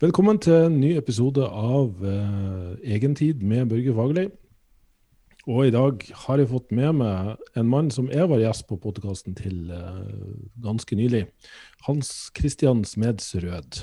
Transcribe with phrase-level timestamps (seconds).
[0.00, 4.22] Velkommen til en ny episode av eh, Egentid med Børge Fagerli.
[5.44, 8.78] Og i dag har jeg fått med meg en mann som jeg var gjest på
[8.80, 10.30] podkasten til eh,
[10.64, 11.26] ganske nylig.
[11.84, 13.82] Hans Christian Smedsrød.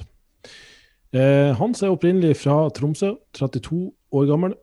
[1.13, 3.83] Eh, Hans er opprinnelig fra Tromsø, 32
[4.17, 4.55] år gammel.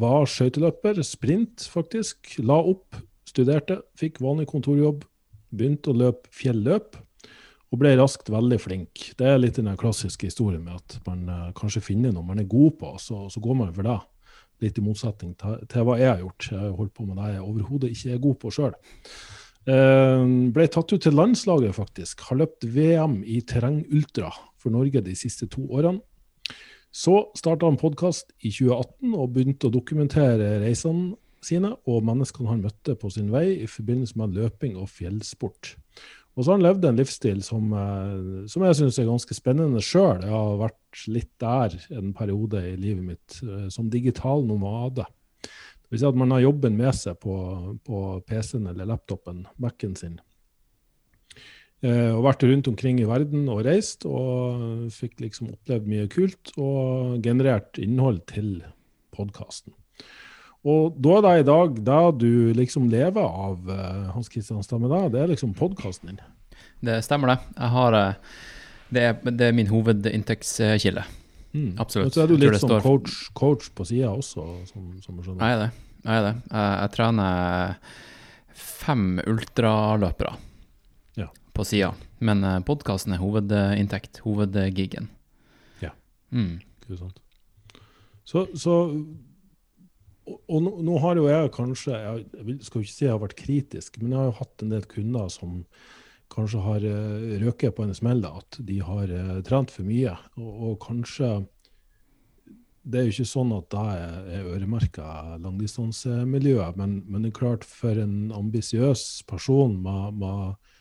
[0.00, 2.32] var skøyteløper, sprint faktisk.
[2.40, 2.96] La opp,
[3.28, 5.04] studerte, fikk vanlig kontorjobb.
[5.52, 6.96] Begynte å løpe fjelløp
[7.68, 9.10] og ble raskt veldig flink.
[9.18, 12.48] Det er litt den klassiske historien med at man uh, kanskje finner noe man er
[12.48, 13.98] god på, så, så går man for det.
[14.64, 16.48] Litt i motsetning til, til, hva jeg har gjort.
[16.50, 18.74] Jeg har holdt på med det jeg overhodet ikke er god på sjøl.
[19.68, 20.24] Eh,
[20.56, 22.24] ble tatt ut til landslaget, faktisk.
[22.26, 26.00] Har løpt VM i terrengultra for Norge de siste to årene.
[26.90, 31.12] Så starta han podkast i 2018 og begynte å dokumentere reisene
[31.44, 35.76] sine og menneskene han møtte på sin vei i forbindelse med løping og fjellsport.
[36.38, 39.80] Og så har han levd en livsstil som, eh, som jeg syns er ganske spennende
[39.82, 40.22] sjøl.
[40.22, 45.02] Jeg har vært litt der en periode i livet mitt eh, som digital nomade.
[45.42, 47.34] Det vil si at man har jobben med seg på,
[47.82, 50.20] på PC-en eller laptopen, Mac-en sin.
[51.82, 56.54] Eh, og vært rundt omkring i verden og reist, og fikk liksom opplevd mye kult
[56.54, 58.60] og generert innhold til
[59.10, 59.74] podkasten.
[60.68, 64.90] Og da er det i dag det du liksom lever av, uh, Hans Kristian Stamme,
[64.90, 66.18] da, det er liksom podkasten din?
[66.84, 67.54] Det stemmer, det.
[67.56, 68.34] Jeg har uh,
[68.90, 71.04] det, er, det, er, min hovedinntektskilde.
[71.54, 71.70] Mm.
[71.80, 72.10] Absolutt.
[72.10, 75.40] Men så er du litt sånn coach, coach, på sida også, som, som jeg skjønner?
[75.40, 75.70] Jeg er det.
[76.02, 76.34] Jeg, er det.
[76.50, 77.78] Jeg, jeg trener
[78.58, 80.34] fem ultraløpere
[81.22, 81.30] ja.
[81.56, 81.94] på sida.
[82.24, 85.08] Men uh, podkasten er hovedinntekt, hovedgigen.
[85.84, 85.94] Ja,
[86.34, 86.58] mm.
[86.84, 87.24] ikke sant.
[88.28, 88.74] Så, så
[90.28, 93.38] og nå, nå, har jo jeg kanskje Jeg skal jo ikke si jeg har vært
[93.38, 95.62] kritisk, men jeg har jo hatt en del kunder som
[96.32, 100.12] kanskje har uh, røket på en smell, at de har uh, trent for mye.
[100.40, 101.30] Og, og, kanskje
[102.88, 105.08] Det er jo ikke sånn at det er, er øremerka
[105.44, 110.74] langdistansemiljøet, men, men, det er klart for en ambisiøs person med, med,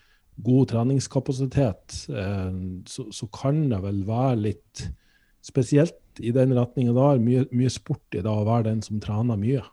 [0.46, 2.53] god treningskapasitet, uh,
[2.86, 4.84] så, så, kan det vel være litt
[5.47, 7.22] spesielt i den retninga der.
[7.24, 9.63] Mye, mye, sport i det å være den som trener mye.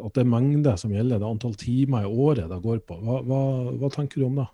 [0.00, 2.98] At det er mengde som gjelder, det er antall timer i året det går på.
[3.04, 3.40] Hva, hva,
[3.80, 4.48] hva tenker du om det?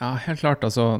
[0.00, 0.64] Ja, helt klart.
[0.66, 0.98] Altså,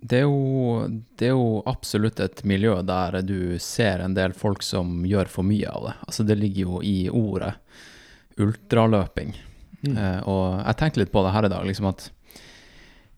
[0.00, 0.86] det er, jo,
[1.18, 5.46] det er, jo, absolutt et miljø der du ser en del folk som gjør for
[5.46, 5.96] mye av det.
[6.06, 7.52] Altså, det ligger jo i ordet
[8.40, 9.34] ultraløping.
[9.82, 9.96] Mm.
[9.96, 12.08] Eh, og jeg tenkte litt på det her i dag, liksom at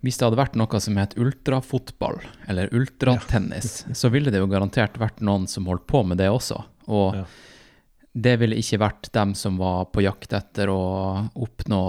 [0.03, 2.19] hvis det hadde vært noe som het ultrafotball
[2.51, 3.95] eller ultratennis, ja.
[4.01, 6.59] så ville det jo garantert vært noen som holdt på med det også.
[6.91, 7.23] Og ja.
[8.13, 10.83] det ville ikke vært dem som var på jakt etter å
[11.33, 11.83] oppnå,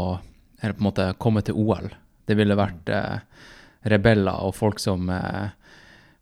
[0.61, 1.89] eller på en måte komme til OL.
[2.23, 3.17] Det ville vært eh,
[3.89, 5.49] rebeller og folk som eh,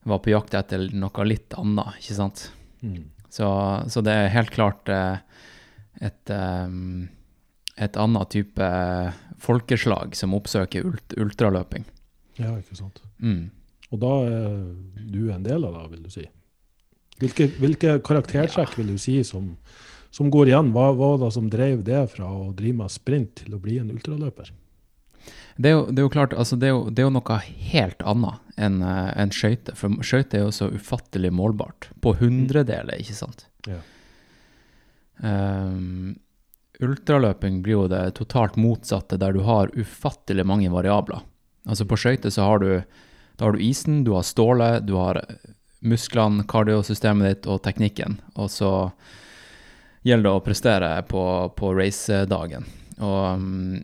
[0.07, 2.47] var på jakt etter noe litt annet, ikke sant.
[2.81, 3.03] Mm.
[3.31, 3.47] Så,
[3.91, 5.19] så, det er helt klart eh,
[6.01, 7.09] et um,
[7.81, 8.67] et annet type
[9.41, 11.87] folkeslag som oppsøker ult ultraløping.
[12.39, 13.01] Ja, ikke sant.
[13.19, 13.49] Mm.
[13.91, 14.53] Og da er
[15.11, 16.25] du en del av det, vil du si?
[17.21, 19.51] Hvilke, hvilke karaktertrekk vil du si som,
[20.13, 20.71] som går igjen?
[20.73, 23.91] Hva var det som drev det fra å drive med sprint til å bli en
[23.93, 24.53] ultraløper?
[25.61, 27.37] Det er, jo, det er jo, klart, altså det, er jo, det er jo noe
[27.43, 29.75] helt annet enn en skøyter.
[29.77, 31.91] For skøyter er jo så ufattelig målbart.
[32.01, 33.45] På hundredeler, ikke sant?
[33.69, 33.81] Ja.
[35.21, 36.15] Um,
[36.81, 41.21] Ultraløping blir jo det totalt motsatte, der du har ufattelig mange variabler.
[41.69, 42.71] Altså På skøyter så har du,
[43.39, 45.21] har du isen, du har stålet, du har
[45.81, 48.17] musklene, kardiosystemet ditt og teknikken.
[48.33, 48.71] Og så
[50.05, 51.23] gjelder det å prestere på,
[51.57, 52.65] på racedagen.
[53.01, 53.77] Og um,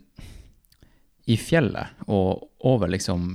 [1.28, 3.34] i fjellet og over liksom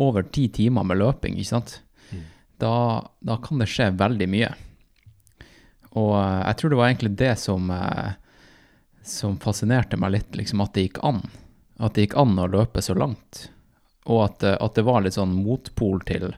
[0.00, 1.80] over ti timer med løping, ikke sant,
[2.10, 2.22] mm.
[2.62, 2.76] da,
[3.20, 4.52] da, kan det skje veldig mye.
[5.96, 8.14] Og uh, jeg tror det var egentlig det som uh,
[9.08, 11.22] som fascinerte meg litt, liksom at det gikk an.
[11.78, 13.48] At det gikk an å løpe så langt.
[14.06, 16.30] Og at, eh, at det var litt sånn motpol til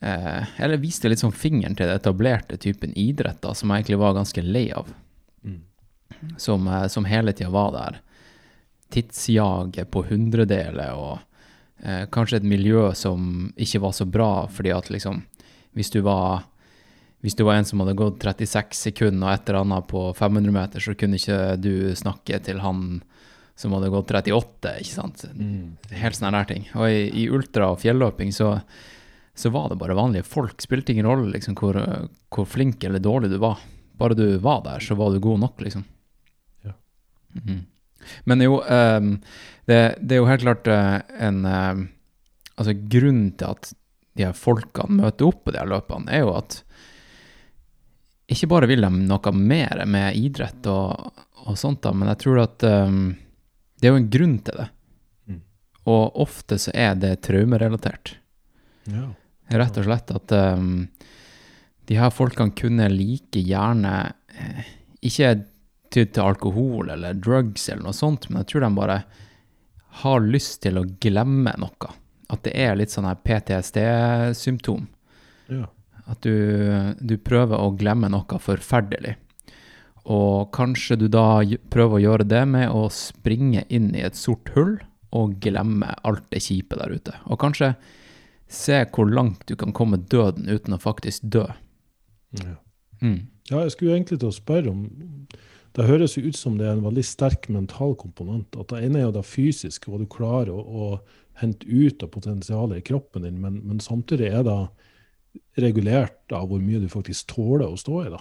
[0.00, 4.18] eh, Eller viste litt sånn fingeren til det etablerte typen idretter som jeg egentlig var
[4.18, 4.92] ganske lei av.
[5.44, 5.62] Mm.
[6.36, 8.00] Som, eh, som, hele tida var der.
[8.90, 11.18] Tidsjaget på hundredeler og
[11.82, 15.24] eh, kanskje et miljø som ikke var så bra, fordi at liksom
[15.72, 16.49] Hvis du var
[17.20, 20.54] hvis du var en som hadde gått 36 sekunder og et eller annet på 500
[20.54, 23.02] meter, så kunne ikke du snakke til han
[23.60, 25.26] som hadde gått 38, ikke sant.
[25.36, 25.76] Mm.
[26.00, 26.64] Helt sånne der ting.
[26.80, 28.54] Og i, i ultra- og fjelløping så,
[29.36, 30.56] så, var det bare vanlige folk.
[30.64, 31.76] Spilte ingen rolle liksom, hvor,
[32.32, 33.60] hvor, flink eller dårlig du var.
[34.00, 35.84] Bare du var der, så var du god nok, liksom.
[36.64, 36.72] Ja.
[37.36, 37.66] Mm.
[38.24, 39.12] Men jo, um,
[39.68, 41.88] det, det, er jo helt klart uh, en um,
[42.60, 43.70] Altså, grunnen til at
[44.18, 46.58] de her folkene møter opp på de her løpene, er jo at
[48.30, 52.42] ikke bare vil de noe mer med idrett og, og sånt, da, men jeg tror
[52.44, 53.00] at um,
[53.80, 54.66] det er jo en grunn til det.
[55.26, 55.40] Mm.
[55.90, 58.14] Og ofte så er det traumerelatert.
[58.90, 59.08] Ja.
[59.50, 60.84] Rett og slett at um,
[61.90, 63.94] de her folkene kunne like gjerne
[64.30, 64.68] eh,
[65.02, 65.32] ikke
[65.90, 69.00] tydd til alkohol eller drugs eller noe sånt, men jeg tror de bare
[70.04, 71.90] har lyst til å glemme noe.
[72.30, 74.86] At det er litt sånn her PTSD-symptom.
[75.50, 75.66] ja.
[76.10, 76.34] At du,
[76.98, 79.14] du prøver å glemme noe forferdelig.
[80.10, 84.50] Og kanskje du da prøver å gjøre det med å springe inn i et sort
[84.56, 84.78] hull
[85.16, 87.14] og glemme alt det kjipe der ute.
[87.30, 87.74] Og kanskje
[88.50, 91.46] se hvor langt du kan komme døden uten å faktisk dø.
[92.40, 92.56] ja.
[93.00, 93.30] Mm.
[93.48, 94.82] Ja, jeg skulle egentlig til å spørre om
[95.74, 98.56] Det høres jo ut som det er en veldig sterk mental komponent.
[98.58, 102.10] At det ene er jo det fysiske, hva du klarer å, å hente ut av
[102.10, 104.56] potensialet i kroppen din, men, men samtidig er det
[105.60, 108.10] regulert av hvor mye du faktisk tåler å stå i.
[108.12, 108.20] da.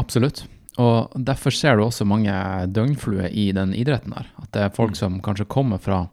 [0.00, 0.44] Absolutt.
[0.82, 2.34] Og derfor ser du også mange
[2.74, 4.26] døgnfluer i den idretten her.
[4.42, 6.06] At det er folk som kanskje kommer fra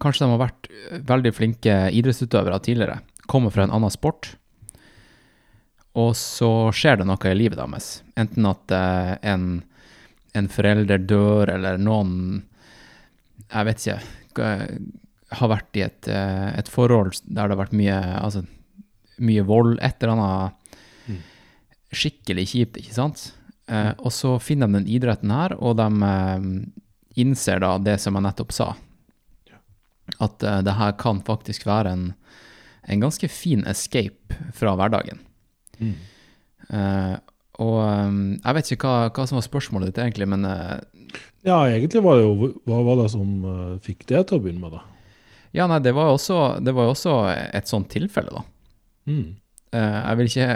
[0.00, 0.68] Kanskje de har vært
[1.10, 3.02] veldig flinke idrettsutøvere tidligere.
[3.28, 4.30] Kommer fra en annen sport.
[6.00, 7.88] Og så skjer det noe i livet deres.
[8.16, 9.44] Enten at eh, en,
[10.32, 12.14] en forelder dør, eller noen
[13.50, 13.98] Jeg vet ikke.
[15.36, 18.46] Har vært i et, eh, et forhold der det har vært mye, altså,
[19.20, 19.78] mye vold.
[19.84, 20.56] Et eller annet
[21.90, 23.24] skikkelig kjipt, ikke sant?
[23.70, 26.44] Eh, og så finner de den idretten her, og de eh,
[27.22, 28.68] innser da det som jeg nettopp sa.
[30.22, 32.04] At eh, det her kan faktisk være en,
[32.90, 35.22] en ganske fin escape fra hverdagen.
[35.80, 37.16] Eh,
[37.60, 40.78] og eh, jeg vet ikke hva, hva som var spørsmålet ditt egentlig, men eh,
[41.46, 44.78] Ja, egentlig var det jo hva var det som fikk det til å begynne med,
[44.78, 44.86] da?
[45.56, 48.44] ja, nei, det var jo også, det var jo også et sånt tilfelle, da.
[49.10, 49.28] Mm.
[49.74, 50.48] Eh, jeg vil ikke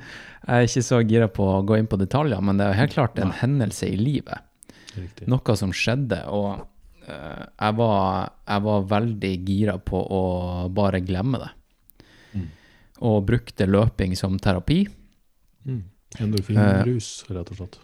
[0.42, 2.96] Jeg er ikke så gira på å gå inn på detaljer, men det er helt
[2.96, 4.48] klart en hendelse i livet.
[4.92, 5.28] Riktig.
[5.30, 6.66] noe som skjedde, og
[7.06, 10.24] eh, jeg, var, jeg var veldig gira på å
[10.74, 11.52] bare glemme det.
[12.34, 12.48] Mm.
[13.08, 14.82] Og brukte løping som terapi.
[15.64, 15.80] Mm.
[16.26, 17.78] Endorfinrus, rett og slett.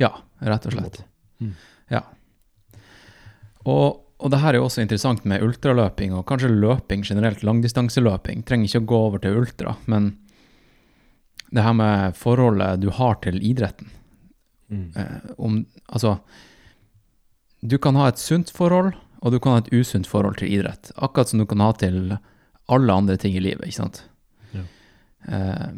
[0.00, 0.12] Ja,
[0.46, 1.02] rett og slett.
[1.42, 1.52] Mm.
[1.92, 2.04] Ja.
[3.68, 8.42] Og, og det her er jo også interessant med ultraløping, og kanskje løping generelt, langdistanseløping.
[8.46, 10.10] Trenger ikke å gå over til ultra, men
[11.54, 13.92] det her med forholdet du har til idretten.
[14.68, 14.92] Mm.
[15.00, 16.18] eh, om Altså,
[17.62, 18.92] du kan ha et sunt forhold,
[19.22, 20.92] og du kan ha et usunt forhold til idrett.
[20.96, 22.18] Akkurat som du kan ha til
[22.68, 24.02] alle andre ting i livet, ikke sant?
[24.52, 24.66] Ja.
[25.28, 25.70] Eh,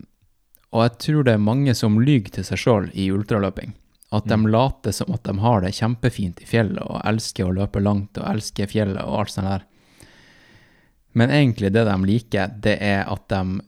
[0.73, 3.75] og jeg tror det er mange som lyver til seg sjøl i ultraløping.
[4.13, 4.51] At de Mm.
[4.51, 8.27] later som at de har det kjempefint i fjellet, og elsker å løpe langt, og
[8.27, 9.63] elsker fjellet og alt sånt der.
[11.15, 13.61] Men egentlig det de liker, det er at de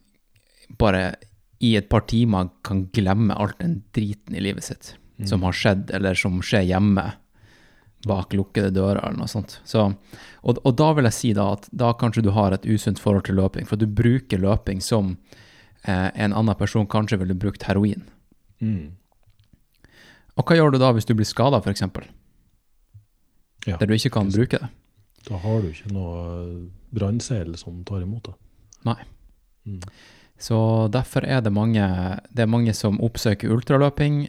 [0.78, 1.14] bare
[1.60, 5.26] i et par timer kan glemme alt den driten i livet sitt Mm.
[5.28, 7.12] som har skjedd, eller som skjer hjemme
[8.04, 9.60] bak lukkede dører, eller noe sånt.
[9.64, 9.94] Så,
[10.42, 13.24] og, og da vil jeg si da at da kanskje du har et usunt forhold
[13.24, 15.18] til løping, for du bruker løping som
[15.84, 18.02] eh, en annen person kanskje ville brukt heroin.
[18.60, 18.96] Mm.
[20.38, 21.84] Og hva gjør du da hvis du blir skada, f.eks.,
[23.62, 24.68] Ja, der du ikke kan bruke det?
[25.28, 26.22] Da har du ikke noe
[26.90, 28.34] brannseil som tar imot det.
[28.88, 28.98] Nei.
[29.68, 29.82] Mm.
[30.42, 30.58] Så
[30.90, 31.84] derfor er det mange,
[32.34, 34.24] det er mange som oppsøker ultraløping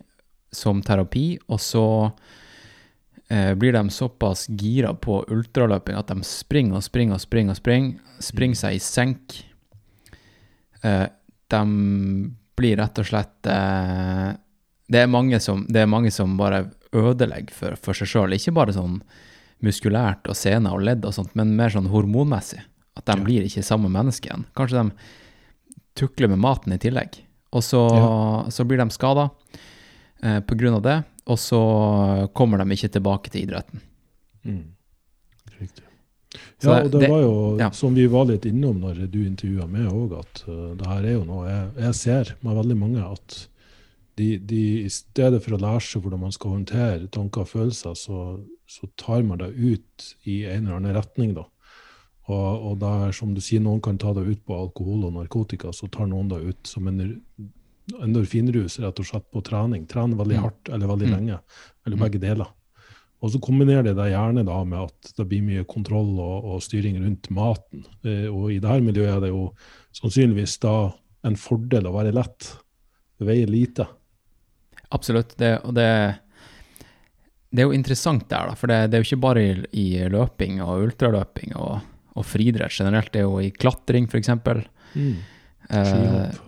[0.54, 1.86] som terapi, og så
[3.34, 7.62] eh, blir de såpass gira på ultraløping at de springer og springer og springer og
[7.62, 9.40] springer, springer seg i senk.
[10.86, 11.08] Eh,
[11.50, 11.64] de
[12.54, 14.30] blir rett og slett eh,
[14.94, 18.54] det, er mange som, det er mange som bare ødelegger for, for seg sjøl, ikke
[18.56, 19.00] bare sånn
[19.64, 22.62] muskulært og sener og ledd og sånt, men mer sånn hormonmessig.
[23.00, 23.24] At de Ja.
[23.26, 24.44] blir ikke samme menneske igjen.
[24.54, 24.92] Kanskje de
[25.98, 27.16] tukler med maten i tillegg.
[27.54, 27.80] Og så,
[28.54, 29.30] så blir de skada
[30.22, 30.98] eh, på grunn av det,
[31.30, 31.60] og så
[32.38, 33.82] kommer de ikke tilbake til idretten.
[34.46, 34.64] Mm.
[35.60, 35.86] Riktig.
[36.64, 37.70] Ja, og det, det- var jo, ja.
[37.72, 41.14] som vi var litt innom når du intervjua meg òg, at uh, det her er
[41.18, 43.38] jo noe jeg, jeg ser med veldig mange, at
[44.18, 47.96] de, de i stedet for å lære seg hvordan man skal håndtere tanker og følelser,
[47.98, 48.20] så,
[48.70, 51.48] så tar man det ut i en eller annen retning, da.
[52.32, 55.14] Og, og det er som du sier, noen kan ta det ut på alkohol og
[55.18, 57.02] narkotika, så tar noen det ut som en
[58.00, 59.86] endorfinrus, rett og slett på trening.
[59.92, 60.44] Trene veldig Mm.
[60.44, 61.16] hardt eller veldig Mm.
[61.18, 61.40] lenge,
[61.86, 62.04] eller Mm.
[62.06, 62.48] begge deler.
[63.22, 66.62] Og så kombinerer de det gjerne da med at det blir mye kontroll og, og
[66.62, 67.86] styring rundt maten.
[68.04, 69.54] Eh, og i dette miljøet er det jo
[69.94, 70.94] sannsynligvis da
[71.24, 72.58] en fordel å være lett.
[73.20, 73.88] Det veier lite.
[74.94, 75.34] Absolutt.
[75.40, 75.88] Det, og det,
[77.54, 79.88] det er jo interessant der, da, for det, det er jo ikke bare i, i
[80.14, 81.80] løping og ultraløping og,
[82.18, 83.12] og friidrett generelt.
[83.14, 84.30] Det er jo i klatring, f.eks.
[84.94, 85.14] Mm.
[85.70, 86.42] Eh, Skihopp.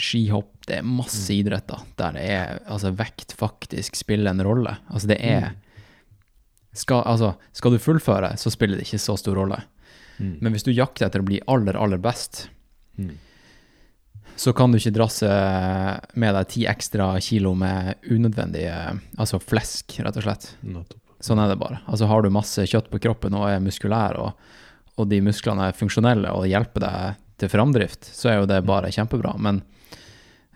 [0.00, 0.52] skihopp.
[0.70, 4.76] Det er masse idretter der det er altså vekt faktisk spiller en rolle.
[4.92, 5.50] Altså det er
[6.76, 9.56] skal, altså, skal du fullføre, så spiller det ikke så stor rolle.
[10.20, 10.36] Mm.
[10.44, 12.48] Men hvis du jakter etter å bli aller, aller best,
[13.00, 13.14] Mm.
[14.40, 15.28] Så kan du ikke drasse
[16.16, 18.76] med deg ti ekstra kilo med unødvendige
[19.20, 20.46] Altså flesk, rett og slett.
[20.64, 21.00] Nettopp.
[21.20, 21.82] Sånn er det bare.
[21.84, 24.54] Altså Har du masse kjøtt på kroppen og er muskulær, og,
[24.96, 28.92] og de musklene er funksjonelle og hjelper deg til framdrift, så er jo det bare
[28.94, 29.34] kjempebra.
[29.36, 29.60] Men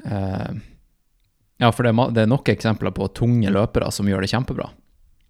[0.05, 0.57] eh,
[1.61, 4.71] Ja, for det er, det er nok eksempler på tunge løpere som gjør det kjempebra.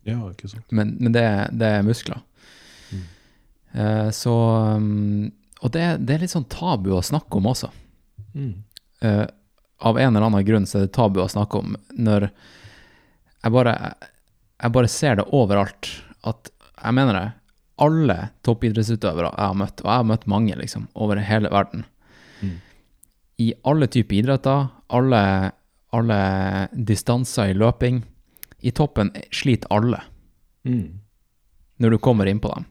[0.06, 0.66] Ja, ikke sant.
[0.70, 1.26] Men, men det,
[1.58, 2.22] det er muskler.
[2.94, 3.06] Mm.
[3.74, 4.34] Eh, så
[4.78, 5.32] um,
[5.64, 7.74] Og det, det er litt sånn tabu å snakke om også.
[8.34, 8.52] Mm.
[9.00, 9.26] Eh,
[9.84, 12.28] av en eller annen grunn så er det tabu å snakke om når
[13.44, 13.74] jeg bare,
[14.62, 15.90] jeg bare ser det overalt.
[16.24, 16.48] At
[16.84, 17.26] jeg mener det.
[17.84, 21.84] Alle toppidrettsutøvere jeg har møtt, og jeg har møtt mange liksom, over hele verden,
[22.42, 22.56] Mm.
[23.38, 25.52] i alle typer idretter, alle,
[25.92, 28.02] alle distanser i løping,
[28.62, 30.00] i toppen sliter alle
[30.66, 31.00] Mm.
[31.80, 32.66] når du kommer inn på dem.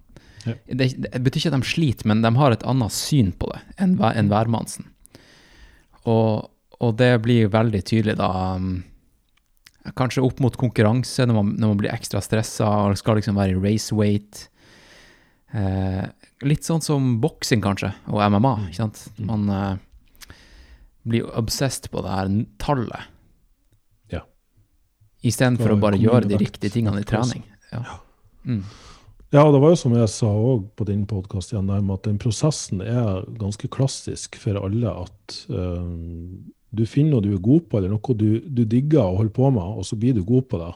[0.46, 0.54] Ja.
[0.68, 3.62] Det, det betyr ikke at de sliter, men de har et annet syn på det
[3.78, 4.86] enn enn hvermannsen.
[6.10, 8.74] Og, og det blir veldig tydelig da um,
[10.00, 13.58] Kanskje opp mot konkurranse, når man, når man blir ekstra stressa og skal liksom være
[13.58, 14.46] i race weight.
[15.52, 16.06] Eh,
[16.48, 18.54] litt sånn som boksing, kanskje, og MMA.
[18.70, 19.02] ikke sant?
[19.18, 19.26] Mm.
[19.28, 20.38] Man eh,
[21.04, 22.32] blir obsessed på det her
[22.64, 23.12] tallet.
[24.14, 24.24] Ja.
[25.20, 27.44] Istedenfor å bare gjøre de riktige tingene i trening.
[27.74, 27.84] Ja.
[28.48, 28.64] Mm.
[29.34, 32.84] Ja, og det var jo som jeg sa òg på din podkast, at den prosessen
[32.86, 34.92] er ganske klassisk for alle.
[35.08, 35.82] At uh,
[36.70, 39.50] du finner noe du er god på, eller noe du, du digger å holde på
[39.50, 40.70] med, og så blir du god på det.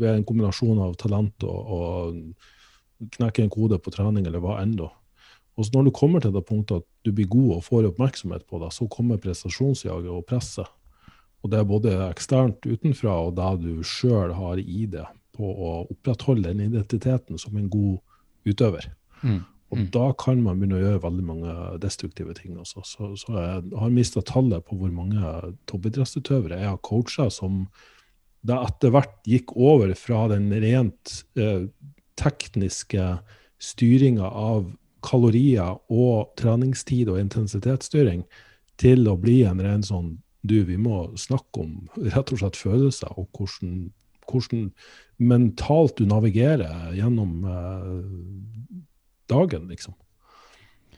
[0.00, 4.78] Ved en kombinasjon av talent og, og knekke en kode på trening, eller hva enn.
[4.80, 8.48] Og så når du kommer til det punktet at du blir god og får oppmerksomhet
[8.48, 10.78] på det, så kommer prestasjonsjaget og presset.
[11.44, 15.04] Og det er både eksternt utenfra og det du sjøl har i det
[15.36, 17.98] på å opprettholde den identiteten som en god
[18.48, 18.90] utøver.
[19.22, 19.40] Mm.
[19.72, 19.90] Og Mm.
[19.90, 22.58] da kan man begynne å gjøre veldig mange destruktive ting.
[22.58, 22.82] Også.
[22.84, 27.66] Så, så jeg har mista tallet på hvor mange toppidrettsutøvere jeg har coacha som
[28.44, 31.68] da etter hvert gikk over fra den rent eh,
[32.20, 33.18] tekniske
[33.62, 34.66] styringa av
[35.02, 38.24] kalorier og treningstid og intensitetsstyring
[38.82, 43.12] til å bli en ren sånn Du, vi må snakke om rett og slett følelser
[43.14, 43.92] og hvordan,
[44.32, 44.70] hvordan
[45.22, 47.98] mentalt du navigerer gjennom eh,
[49.30, 49.94] dagen, liksom.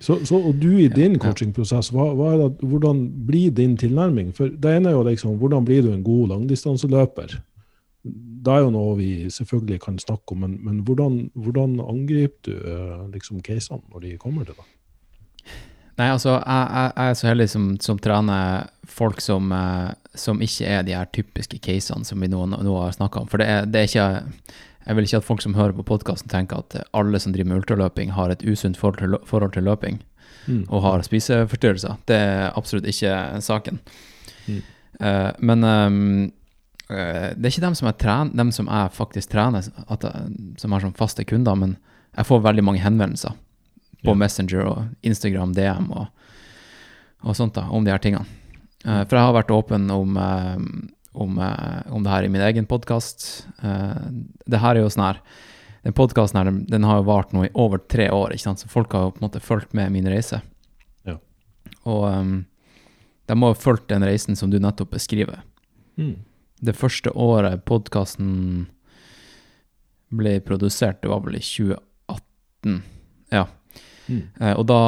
[0.01, 4.35] Så, så, og du i din coachingprosess, hva, hva det, hvordan blir din tilnærming?
[4.37, 7.39] For det ene er jo liksom, hvordan blir du en god langdistanseløper?
[8.05, 12.53] Det er jo noe vi selvfølgelig kan snakke om, men, men hvordan, hvordan angriper du
[12.53, 14.69] eh, liksom casene når de kommer til deg?
[15.95, 20.43] Nei, altså, jeg, jeg, jeg er så heldig som, som trener folk som, eh, som
[20.43, 23.29] ikke er de her typiske casene som vi nå, nå har snakka om.
[23.31, 24.33] For det er, det er ikke
[24.85, 27.63] Jeg vil ikke at folk som hører på podkasten, tenker at alle som driver med
[27.63, 30.03] ultraløping, har et usunt forhold til, løping
[30.47, 30.67] Mm.
[30.69, 31.97] og har spiseforstyrrelser.
[32.05, 33.79] Det er absolutt ikke saken.
[34.47, 34.59] Mm.
[35.01, 36.33] Uh, men um,
[36.91, 40.13] uh, det er ikke dem som trener, dem som jeg faktisk trener, jeg,
[40.61, 41.79] som har som faste kunder, men
[42.17, 43.33] jeg får veldig mange henvendelser
[44.05, 44.15] på Ja.
[44.21, 46.07] Messenger og Instagram, DM og,
[47.23, 48.27] og sånt da, om de her tingene.
[48.85, 50.57] Eh, for jeg har vært åpen om, eh,
[51.15, 53.47] om, eh, om det her i min egen podkast.
[54.47, 55.21] det her er jo sånn her
[55.85, 58.59] Den podkasten her, den, den har jo vart nå i over tre år, ikke sant?
[58.59, 60.41] så folk har jo på en måte fulgt med min reise.
[61.05, 61.19] Ja.
[61.85, 62.47] Og um,
[63.29, 65.43] de har jo fulgt den reisen som du nettopp beskriver.
[66.01, 66.25] Mm.
[66.65, 68.67] Det første året podkasten
[70.09, 72.81] ble produsert, det var vel i 2018.
[73.29, 73.45] Ja.
[74.09, 74.25] Mm.
[74.57, 74.81] Og da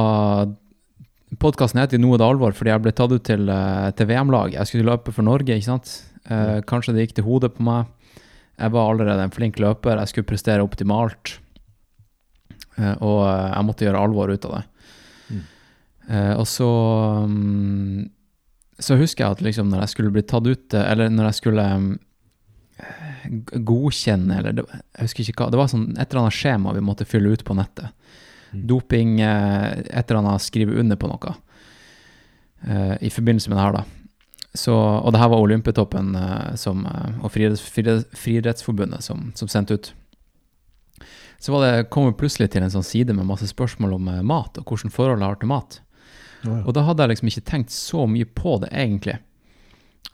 [1.34, 4.60] Podkasten heter Noe det alvor, fordi jeg ble tatt ut til, eh, til VM-laget.
[4.60, 5.90] Jeg skulle løpe for Norge, ikke sant.
[6.30, 7.90] Eh, kanskje det gikk til hodet på meg.
[8.56, 11.38] Jeg var allerede en flink løper, jeg skulle prestere optimalt.
[12.78, 14.64] Eh, og eh, jeg måtte gjøre alvor ut av det.
[15.30, 15.42] Mm.
[16.08, 16.70] Eh, og så
[17.26, 18.10] mm,
[18.78, 21.38] Så husker jeg at liksom når jeg skulle bli tatt ut, eh, eller når jeg
[21.40, 21.66] skulle
[22.78, 23.28] eh,
[23.66, 26.84] godkjenne, eller det, jeg husker ikke hva, det var sånn et eller annet skjema vi
[26.84, 27.90] måtte fylle ut på nettet.
[28.52, 28.66] Mm.
[28.70, 31.34] Doping, eh, et eller annet skrive under på noe.
[32.66, 33.84] eh, I forbindelse med det her, da.
[34.56, 39.74] Så, og det her var Olympetoppen eh, som, og Friidretts- Friidretts- Friidrettsforbundet som, som sendte
[39.74, 39.92] ut.
[41.38, 44.56] Så var det, kom vi plutselig til en sånn side med masse spørsmål om mat,
[44.56, 45.80] og hvordan forholdet har til mat.
[46.46, 46.62] Ja.
[46.64, 49.18] Og da hadde jeg liksom ikke tenkt så mye på det, egentlig.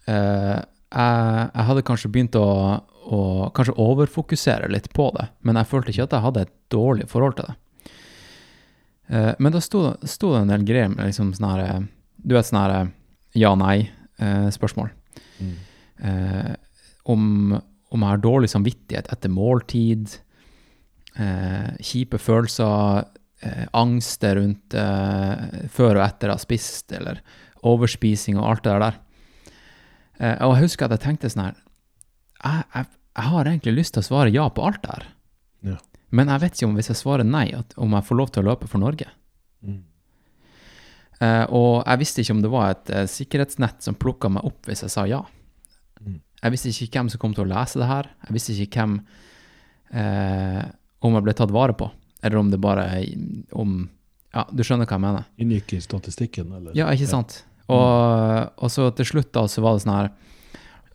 [0.08, 0.58] Uh,
[0.90, 2.46] jeg, jeg hadde kanskje begynt å,
[2.82, 3.20] å
[3.54, 7.38] kanskje overfokusere litt på det, men jeg følte ikke at jeg hadde et dårlig forhold
[7.38, 7.54] til det.
[9.12, 11.80] Eh, men da sto, sto det en del greier med liksom sånn her eh,
[12.22, 12.90] Du vet sånn her eh,
[13.42, 14.90] ja-nei-spørsmål.
[15.42, 15.54] Mm.
[17.08, 17.22] Om,
[17.56, 20.12] om jeg har dårlig samvittighet etter måltid,
[21.80, 23.06] kjipe følelser,
[23.72, 24.76] angst rundt
[25.72, 27.22] før og etter å ha spist, eller
[27.64, 29.00] overspising og alt det der.
[30.44, 34.04] Og jeg husker at jeg tenkte sånn her jeg, jeg, jeg har egentlig lyst til
[34.04, 35.08] å svare ja på alt det her.
[35.72, 35.80] Ja.
[36.12, 37.46] Men jeg vet ikke om hvis jeg svarer nei,
[37.80, 39.08] om jeg får lov til å løpe for Norge.
[39.64, 39.80] Mm.
[41.22, 44.66] Uh, og jeg visste ikke om det var et uh, sikkerhetsnett som plukka meg opp
[44.66, 45.20] hvis jeg sa ja.
[46.02, 46.18] Mm.
[46.42, 48.10] Jeg visste ikke hvem som kom til å lese det her.
[48.26, 48.96] Jeg visste ikke hvem
[49.94, 50.62] uh,
[51.06, 51.88] Om jeg ble tatt vare på,
[52.20, 52.88] eller om det bare
[53.58, 53.78] om
[54.32, 55.30] Ja, du skjønner hva jeg mener?
[55.44, 56.74] Inngikk i statistikken, eller?
[56.76, 57.42] Ja, ikke sant?
[57.70, 60.10] Og, og så til slutt da, så var det sånn her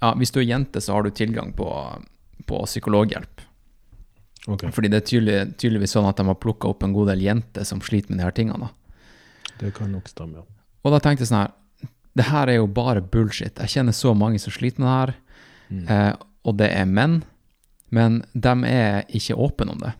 [0.01, 1.69] Ja, hvis du er jente, så har du tilgang på,
[2.45, 3.46] på psykologhjelp.
[4.47, 7.19] Ok, Fordi det er tydelig, tydeligvis sånn at de har plukka opp en god del
[7.25, 8.59] jenter som sliter med de her tingene.
[8.59, 8.69] da.
[9.59, 10.43] det kan nok stemme, ja.
[10.85, 11.51] Og da tenkte jeg sånn her
[12.15, 13.59] Det her er jo bare bullshit.
[13.59, 15.15] Jeg kjenner så mange som sliter med det her,
[15.69, 15.89] Mm.
[15.91, 16.13] eh,
[16.45, 17.23] og det er menn.
[17.91, 19.93] Men de er ikke åpne om det.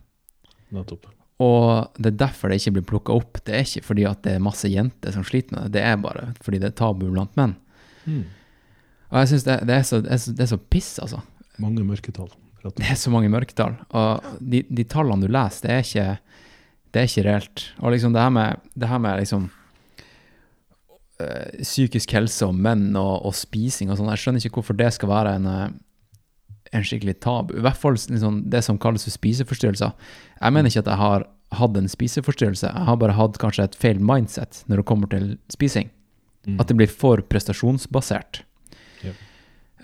[0.72, 1.06] Nettopp.
[1.40, 3.38] Og det er derfor det ikke blir plukka opp.
[3.44, 5.96] Det er ikke fordi at det er masse jenter som sliter med det, det er
[5.96, 7.54] bare fordi det er tabu blant menn.
[8.06, 8.24] Mm.
[9.12, 11.22] Og jeg syns det, det, så- det, det er så piss, altså.
[11.58, 12.30] Mange mørketall.
[12.64, 13.76] Det er så mange mørketall.
[13.96, 16.06] Og de, de tallene du leser, det er ikke,
[16.92, 17.64] det er ikke reelt.
[17.78, 19.48] Og liksom det her med, det her med liksom
[21.22, 24.90] øh, psykisk helse og menn og, og spising og sånn, jeg skjønner ikke hvorfor det
[24.96, 25.66] skal være en, øh,
[26.74, 27.54] en skikkelig tabu.
[27.56, 29.94] I hvert fall liksom det som kalles for spiseforstyrrelser.
[30.40, 33.78] Jeg mener ikke at jeg har hatt en spiseforstyrrelse, jeg har bare hatt kanskje et
[33.80, 35.88] feil mindset når det kommer til spising.
[36.46, 36.58] Mm.
[36.60, 38.42] At det blir for prestasjonsbasert.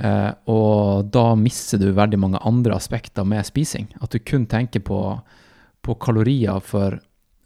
[0.01, 3.87] Eh, og da mister du veldig mange andre aspekter med spising.
[4.03, 5.21] At du kun tenker på,
[5.83, 6.99] på kalorier for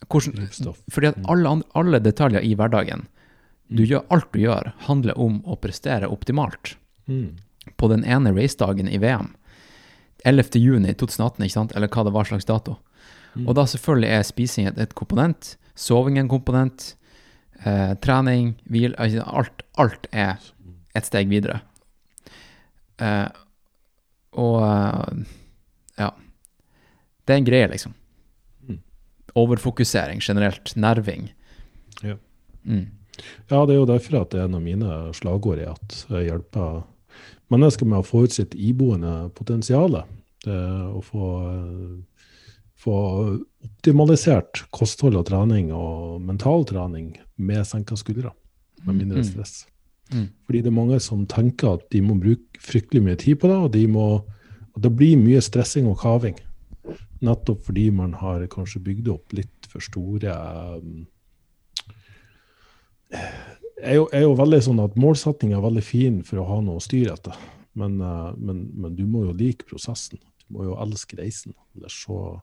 [0.09, 0.49] hvordan,
[0.91, 1.25] Fordi at Mm.
[1.29, 3.07] alle, alle detaljer i hverdagen,
[3.69, 3.89] du Mm.
[3.89, 6.77] gjør, alt du gjør, handler om å prestere optimalt.
[7.09, 7.37] Mm.
[7.77, 9.35] På den ene racedagen i VM,
[10.25, 10.59] 11.
[10.59, 11.73] juni 2018, ikke sant?
[11.77, 12.79] eller hva det var slags dato.
[13.37, 13.49] Mm.
[13.49, 16.95] Og da selvfølgelig er spising et, et komponent, soving en komponent,
[17.65, 20.39] eh, trening, hvil, altså alt, alt er
[20.95, 21.61] et steg videre.
[22.99, 23.29] Eh,
[24.39, 25.25] og eh,
[25.99, 26.11] ja.
[27.27, 27.95] Det er en greie, liksom.
[28.69, 28.79] Mm.
[29.39, 30.75] Overfokusering generelt.
[30.77, 31.31] Nerving.
[32.03, 32.17] Ja.
[32.65, 32.87] Mm.
[33.51, 36.29] Ja, det er jo derfor at det er en av mine slagord er at jeg
[36.29, 36.85] hjelper
[37.51, 39.97] mennesker med å få ut sitt iboende potensial.
[40.49, 41.31] Å få,
[42.79, 42.95] få
[43.67, 48.31] optimalisert kosthold og trening og mental trening med senka skuldre,
[48.87, 49.27] med mindre Mm.
[49.33, 49.67] stress.
[49.67, 49.73] Mm.
[50.47, 53.57] Fordi det er mange som tenker at de må bruke fryktelig mye tid på det,
[53.57, 54.07] og de må,
[54.75, 56.39] og det blir mye stressing og kaving.
[57.25, 60.35] Nettopp fordi man har kanskje bygd opp litt for store
[60.79, 61.07] um,
[63.11, 66.81] er jo, er jo veldig sånn at Målsettinga er veldig fin for å ha noe
[66.81, 67.37] å styre etter,
[67.79, 70.21] men, eh, men, men du må jo like prosessen.
[70.43, 71.55] Du må jo elske reisen.
[71.77, 72.39] Ellers så,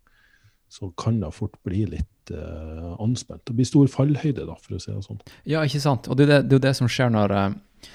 [0.71, 3.43] så kan det fort bli litt eh, anspent.
[3.45, 5.21] Det blir stor fallhøyde, da, for å si det sånn.
[5.49, 6.09] Ja, ikke sant.
[6.09, 7.89] Og det er det, jo det som skjer når, eh,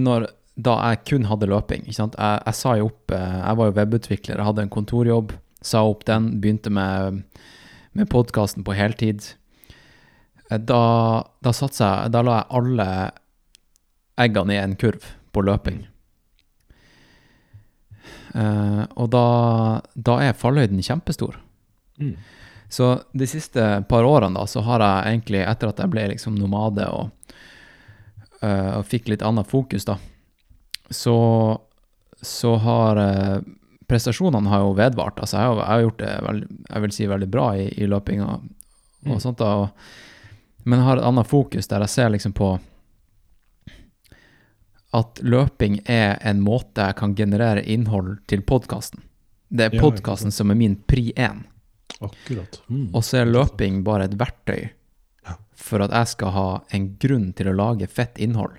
[0.00, 1.86] når Da jeg kun hadde løping.
[1.86, 2.16] Ikke sant?
[2.20, 5.32] Jeg, jeg sa jo opp eh, Jeg var jo webutvikler, jeg hadde en kontorjobb.
[5.64, 7.22] Sa opp den, begynte med,
[7.96, 9.24] med podkasten på heltid.
[10.50, 10.82] Da,
[11.40, 12.88] da jeg Da la jeg alle
[14.20, 15.86] eggene i en kurv på løping.
[18.32, 19.24] Uh, og da,
[19.96, 21.36] da er fallhøyden kjempestor.
[22.00, 22.16] Mm.
[22.72, 26.38] Så de siste par årene da, så har jeg egentlig, etter at jeg ble liksom
[26.40, 27.34] nomade og,
[28.40, 29.98] uh, og fikk litt annet fokus, da,
[30.88, 31.16] så,
[32.24, 33.44] så har uh,
[33.92, 35.20] prestasjonene har jo vedvart.
[35.20, 37.90] Altså, jeg har, jeg har gjort det veldig, jeg vil si veldig bra i, i
[37.92, 38.48] løping og,
[39.04, 39.20] og Mm.
[39.20, 39.52] sånt, da.
[39.58, 42.52] Og, men jeg har et annet fokus der jeg ser liksom på
[44.92, 49.02] at løping er en måte jeg kan generere innhold til podkasten.
[49.48, 51.42] Det er podkasten som er min pri én.
[52.00, 52.60] Akkurat.
[52.68, 52.88] Mm.
[52.94, 54.70] Og så er løping bare et verktøy
[55.26, 55.36] Ja.
[55.54, 58.58] for at jeg skal ha en grunn til å lage fett innhold.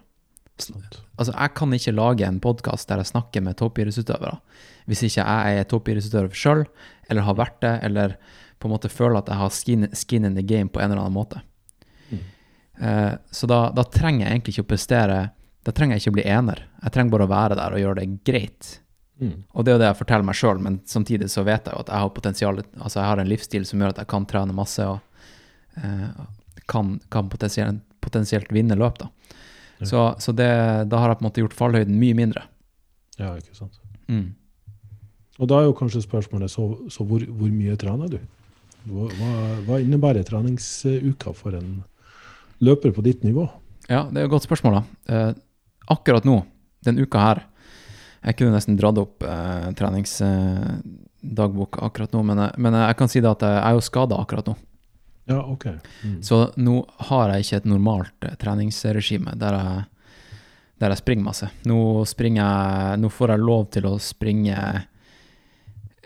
[1.17, 4.38] Altså, jeg kan ikke lage en podkast der jeg snakker med toppidrettsutøvere,
[4.88, 6.65] hvis ikke jeg er toppidrettsutøver sjøl,
[7.10, 8.15] eller har vært det, eller
[8.60, 11.02] på en måte føler at jeg har skin, skin in the game på en eller
[11.04, 11.41] annen måte.
[12.12, 12.22] Mm.
[12.80, 15.17] Eh, så da, da trenger jeg egentlig ikke å prestere,
[15.65, 16.63] da trenger jeg ikke å bli ener.
[16.84, 18.72] Jeg trenger bare å være der og gjøre det greit.
[19.21, 19.43] Mm.
[19.54, 21.82] Og det er jo det jeg forteller meg sjøl, men samtidig så vet jeg jo
[21.84, 24.56] at jeg har potensial Altså jeg har en livsstil som gjør at jeg kan trene
[24.58, 24.99] masse og
[25.78, 26.23] eh,
[26.67, 29.10] kan, kan potensielt, potensielt vinne løp, da.
[29.80, 29.86] Ja.
[29.89, 30.49] Så, så det,
[30.89, 32.45] da har jeg på en måte gjort fallhøyden mye mindre.
[33.19, 33.78] Ja, ikke sant.
[34.10, 34.32] Mm.
[35.41, 38.19] Og da er jo kanskje spørsmålet så, så hvor, hvor mye trener du?
[38.89, 39.08] Hva,
[39.67, 41.82] hva- innebærer treningsuka for en
[42.63, 43.45] løper på ditt nivå?
[43.89, 44.84] Ja, det er et godt spørsmål, da.
[45.13, 45.34] Eh,
[45.93, 46.41] akkurat nå,
[46.88, 47.43] den uka her
[48.23, 53.31] Jeg kunne nesten dratt opp eh, treningsdagbok akkurat nå, men, men jeg kan si det
[53.31, 54.55] at jeg er jo skada akkurat nå.
[55.25, 55.65] Ja, OK.
[56.03, 56.23] Mm.
[56.23, 59.83] Så nå har jeg ikke et normalt eh, treningsregime der jeg,
[60.83, 61.51] der jeg springer masse.
[61.69, 64.57] Nå springer jeg Nå får jeg lov til å springe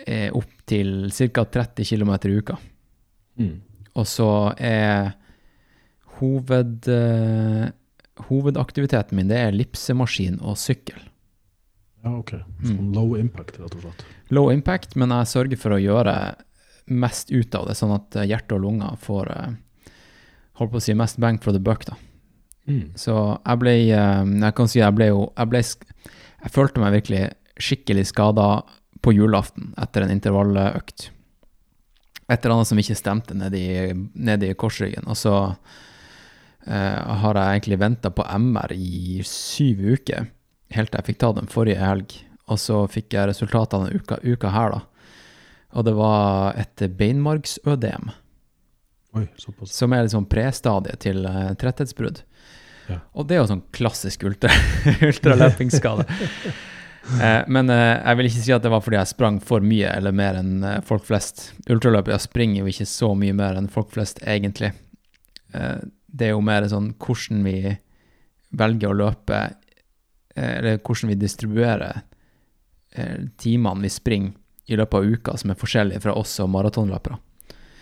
[0.06, 1.46] eh, opp til ca.
[1.46, 2.60] 30 km i uka.
[3.42, 3.56] Mm.
[3.98, 4.30] Og så
[4.62, 5.16] er
[6.20, 7.66] hoved, eh,
[8.30, 11.07] hovedaktiviteten min det er ellipsemaskin og sykkel.
[12.08, 12.34] Ja, OK.
[12.64, 14.04] Sånn low impact, rett og slett.
[14.32, 16.16] Low impact, men jeg sørger for å gjøre
[16.88, 19.58] mest ut av det, sånn at eh, hjerte og lunger får eh,
[20.62, 21.84] holdt på å si mest bang for the buck.
[21.90, 21.98] da.
[22.68, 22.94] Mm.
[23.00, 26.98] Så jeg ble eh, Jeg kan si jeg ble jo Jeg, ble, jeg følte meg
[26.98, 27.22] virkelig
[27.64, 28.48] skikkelig skada
[29.02, 31.10] på julaften etter en intervalløkt.
[32.28, 33.64] Et eller annet som ikke stemte nedi,
[34.14, 35.08] nedi korsryggen.
[35.08, 35.34] Og så
[36.68, 40.28] eh, har jeg egentlig venta på MR i syv uker,
[40.76, 42.16] helt til jeg fikk ta den forrige helg.
[42.48, 44.80] Og så fikk jeg resultatene uka, uka her, da.
[45.76, 48.08] Og det var et beinmargsødem
[49.18, 49.74] Oi, såpass.
[49.76, 52.22] som er liksom prestadiet til uh, tretthetsbrudd.
[52.88, 53.02] Ja.
[53.20, 54.52] Og det er jo sånn klassisk ultra,
[55.10, 56.06] ultraløpingsskade.
[57.22, 59.92] eh, men eh, jeg vil ikke si at det var fordi jeg sprang for mye
[59.92, 61.50] eller mer enn eh, folk flest.
[61.68, 64.72] Ultraløpere springer jo ikke så mye mer enn folk flest, egentlig.
[65.52, 67.58] Eh, det er jo mer sånn hvordan vi
[68.58, 69.42] velger å løpe,
[70.38, 72.02] eller hvordan vi distribuerer
[72.94, 74.34] eh, timene vi springer
[74.68, 77.18] i løpet av uka, som er forskjellige fra oss og maratonløpere.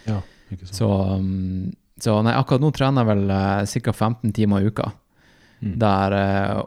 [0.05, 0.19] Ja,
[0.53, 0.75] ikke sant.
[0.77, 3.93] Så, um, så nei, akkurat nå trener jeg vel uh, ca.
[3.93, 4.91] 15 timer i uka,
[5.63, 5.77] Mm.
[5.79, 6.65] der uh,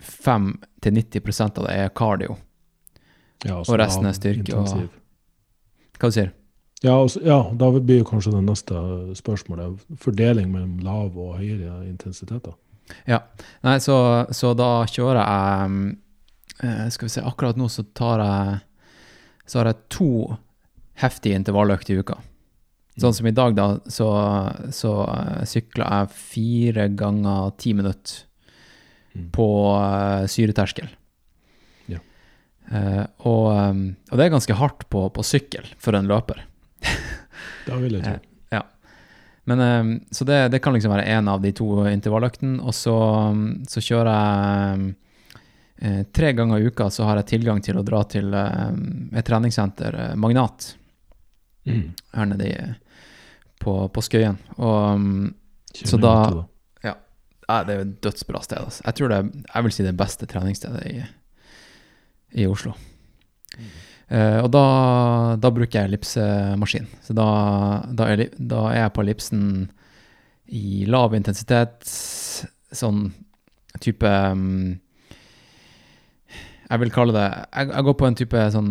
[0.00, 2.36] 85-90% av det er cardio.
[3.44, 4.88] Ja, og resten er styrke og-
[6.00, 6.32] Hva du sier
[6.82, 8.74] Ja, også, ja, da blir kanskje det neste
[9.14, 11.84] spørsmålet fordeling mellom lav og høyere
[13.06, 13.20] intensiteter.
[13.64, 13.96] Nei, så,
[14.34, 15.78] så da kjører jeg um,
[16.62, 18.58] eh, Skal vi se, akkurat nå så tar jeg
[19.48, 20.10] Så har jeg to
[21.00, 22.18] heftige intervalløkter i uka.
[23.00, 24.06] Sånn som i dag, da, så,
[24.70, 28.22] så eh, sykler jeg fire ganger ti minutter
[29.14, 29.28] Mm.
[29.30, 29.44] på
[29.78, 30.88] eh, syreterskel.
[31.86, 32.00] Ja.
[33.30, 36.40] Og, og det er ganske hardt på, på sykkel for en løper.
[37.68, 38.33] Da vil jeg tro.
[39.46, 42.62] Men, eh, så det, det kan liksom være én av de to intervalløktene.
[42.64, 42.94] Og så,
[43.30, 44.94] um, så kjører jeg
[45.84, 49.94] eh, tre ganger i uka så har jeg tilgang til å dra til et treningssenter,
[50.10, 50.74] eh, Magnat,
[51.66, 51.94] Mm.
[52.12, 52.56] her nede i,
[53.64, 54.36] på, på Skøyen.
[54.60, 55.00] Og
[55.72, 56.44] Så da-
[57.48, 58.58] ja, det er jo et dødsbra sted.
[58.58, 58.82] Altså.
[58.84, 59.18] Jeg tror det
[59.54, 61.02] jeg vil si det beste treningsstedet i,
[62.42, 62.74] i Oslo.
[63.56, 63.64] Eh,
[64.12, 64.62] og da,
[65.40, 66.86] da bruker jeg ellipsemaskin.
[67.02, 67.24] Så da,
[67.96, 69.44] da, er, da er jeg på ellipsen
[70.54, 71.86] i lav intensitet,
[72.74, 73.06] sånn
[73.80, 74.74] type mm,
[76.70, 78.68] Jeg vil kalle det Jeg, jeg går på en type sånn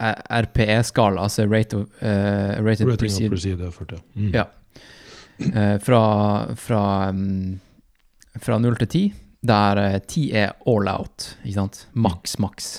[0.00, 4.00] eh, RPE-skala, altså rate of, uh, rated Rating of proceed- Procedure 40.
[4.16, 4.32] Mm.
[4.34, 4.46] Ja.
[5.40, 6.00] Uh, fra,
[6.56, 7.60] fra, um,
[8.40, 9.04] fra 0 til 10,
[9.46, 11.82] der eh, 10 er all out, ikke sant?
[11.94, 12.70] Maks, maks.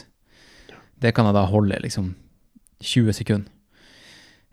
[1.02, 2.12] Det kan jeg da holde liksom
[2.82, 3.54] 20 sekunder.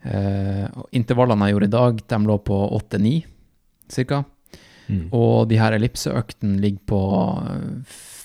[0.05, 3.13] Uh, intervallene jeg gjorde i dag, de lå på 8-9,
[3.89, 4.23] cirka.
[4.85, 5.07] Mm.
[5.17, 6.99] Og de her ellipseøktene ligger på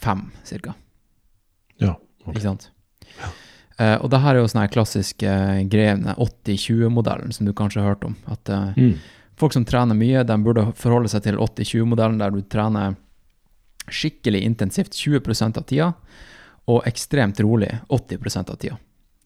[0.04, 0.74] 5, cirka.
[1.80, 1.94] Ja,
[2.26, 2.34] ok.
[2.34, 2.66] Ikke sant?
[3.80, 7.94] Eh, og det her er jo sånne klassiske uh, greier, 80-20-modellen som du kanskje har
[7.94, 8.16] hørt om.
[8.28, 8.98] At uh, Mm.
[9.40, 12.98] folk som trener mye, de burde forholde seg til 80-20-modellen, der du trener
[13.88, 15.92] skikkelig intensivt 20% av tida,
[16.70, 18.78] og ekstremt rolig 80% av tida.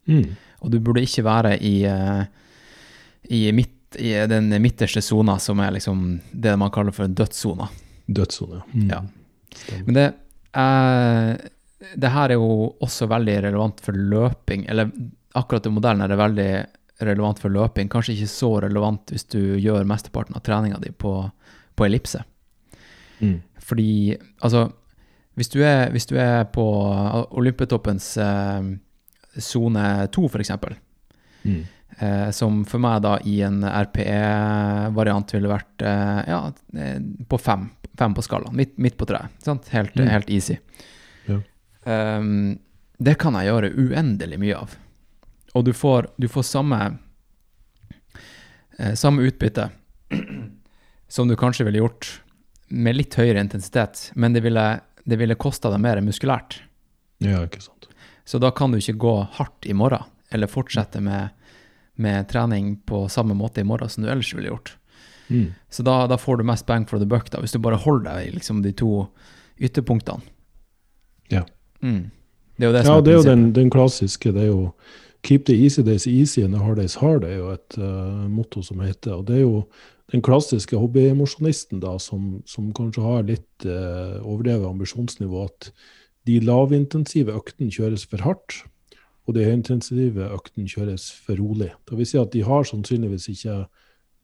[0.08, 0.34] Mm.
[0.64, 2.24] Og du burde ikke være i, eh,
[3.28, 7.68] i, midt, i den midterste sona, som er liksom det man kaller for dødssona.
[8.06, 8.62] Dødssone.
[8.72, 8.86] Mm.
[8.90, 9.02] Ja.
[9.54, 9.84] Stemmer.
[9.86, 10.06] Men det,
[10.60, 14.90] eh, det her er jo også veldig relevant for løping, eller
[15.34, 16.50] akkurat den modellen er det veldig
[17.04, 17.90] relevant for løping.
[17.90, 21.16] Kanskje ikke så relevant hvis du gjør mesteparten av treninga di på,
[21.74, 22.22] på ellipse.
[23.20, 23.40] Mm.
[23.64, 24.68] Fordi, altså,
[25.34, 26.64] hvis du er, hvis du er på
[27.34, 28.12] Olympetoppens
[29.42, 30.76] sone eh, 2, for eksempel,
[31.44, 31.64] Mm.
[31.98, 36.38] eh, som for meg da i en RPE-variant ville vært eh, ja,
[36.78, 37.66] eh, på fem,
[37.98, 39.28] fem på skalaen, midt, midt på treet.
[39.44, 39.68] Sant?
[39.74, 40.08] Helt, Mm.
[40.08, 40.56] helt easy.
[41.28, 41.40] Ja.
[41.84, 42.58] Um,
[42.98, 44.76] det kan jeg gjøre uendelig mye av.
[45.54, 46.98] Og du får, du får samme,
[48.78, 49.68] eh, samme utbytte
[51.08, 52.20] som du kanskje ville gjort
[52.68, 56.58] med litt høyere intensitet, men det ville, det ville kosta deg mer muskulært.
[57.24, 57.88] Ja, ikke sant.
[58.24, 61.34] Så da kan du ikke gå hardt i morgen, eller fortsette med,
[62.00, 64.74] med trening på samme måte i morgen som du ellers ville gjort.
[65.28, 65.52] Mm.
[65.70, 68.10] Så da, da får du mest bang for the buck, da, hvis du bare holder
[68.10, 69.06] deg i liksom, de to
[69.60, 70.24] ytterpunktene.
[71.32, 71.44] Ja.
[71.80, 72.10] Mm.
[72.56, 74.32] Det er jo det som Ja, er det er jo den, den klassiske.
[74.32, 74.72] Det er jo
[75.24, 78.28] 'keep the easy days easy and the hard days hard' det er jo et uh,
[78.28, 79.12] motto som heter.
[79.12, 79.64] Og det er jo
[80.12, 85.46] den klassiske hobbyemosjonisten som, som kanskje har litt eh, overdrevet ambisjonsnivå.
[85.48, 85.70] At
[86.28, 88.62] de lavintensive øktene kjøres for hardt,
[89.24, 91.70] og de høyintensive øktene kjøres for rolig.
[91.88, 93.62] Det vil si at de har sannsynligvis ikke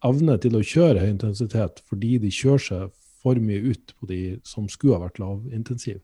[0.04, 4.20] evne til å kjøre høy intensitet fordi de kjører seg for mye ut på de
[4.48, 6.00] som skulle ha vært lavintensive.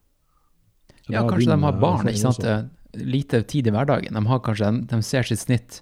[1.07, 2.41] Ja, kanskje de har barn, ikke sant?
[2.43, 2.57] også.
[2.97, 4.15] Lite tid i hverdagen.
[4.17, 5.81] De, har kanskje, de ser sitt snitt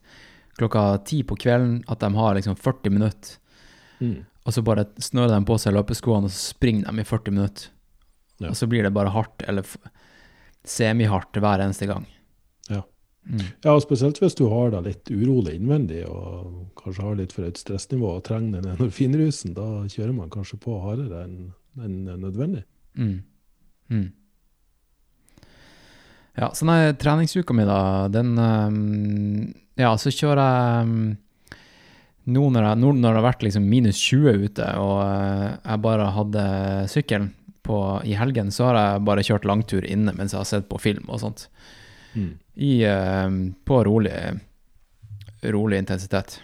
[0.59, 3.35] klokka ti på kvelden, at de har liksom 40 minutter,
[3.99, 4.25] Mm.
[4.45, 7.69] og så bare snører de på seg løpeskoene, og så springer de i 40 minutter.
[8.41, 8.49] Ja.
[8.51, 9.63] Og så blir det bare hardt, eller
[10.67, 12.07] semihardt hver eneste gang.
[12.67, 12.81] Ja.
[13.25, 13.45] Mm.
[13.63, 17.47] Ja, og spesielt hvis du har det litt urolig innvendig og kanskje har litt for
[17.47, 22.63] høyt stressnivå og trenger den endorfinrusen, da kjører man kanskje på hardere enn enn nødvendig.
[22.97, 23.23] Mm.
[23.89, 24.11] Mm.
[26.35, 30.99] Ja, så nei, treningsuka mi, da, den um, Ja, så kjører jeg ehm,
[32.25, 35.83] nå når, jeg, nå når det har vært liksom minus 20 ute, og eh, jeg
[35.83, 36.45] bare hadde
[36.91, 37.29] sykkelen
[37.65, 40.81] på, i helgen, så har jeg bare kjørt langtur inne mens jeg har sett på
[40.81, 41.47] film og sånt.
[42.15, 42.31] Mm.
[42.55, 44.15] I, ehm, på rolig,
[45.53, 46.39] rolig intensitet.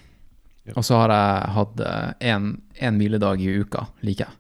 [0.66, 0.76] Ja.
[0.76, 1.84] Og så har jeg hatt
[2.22, 4.38] én hviledag i uka, liker jeg.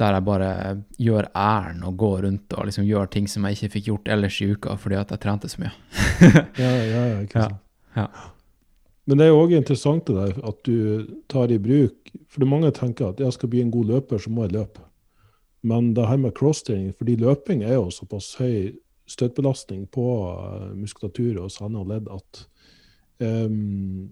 [0.00, 0.50] Der jeg bare
[0.96, 4.38] gjør æren og går rundt og liksom gjør ting som jeg ikke fikk gjort ellers
[4.40, 5.74] i uka fordi at jeg trente så mye.
[6.62, 7.50] Ja, ja, ja, ikke Ja,
[7.98, 8.06] ja.
[9.08, 12.70] Men det er jo òg interessant det der at du tar i bruk For mange
[12.76, 14.84] tenker at jeg skal bli en god løper, så må jeg løpe.
[15.62, 18.76] Men det her med crosstraining, fordi løping er jo såpass høy
[19.10, 22.42] støtbelastning på eh, muskulatur og sene og ledd at
[23.20, 24.10] um,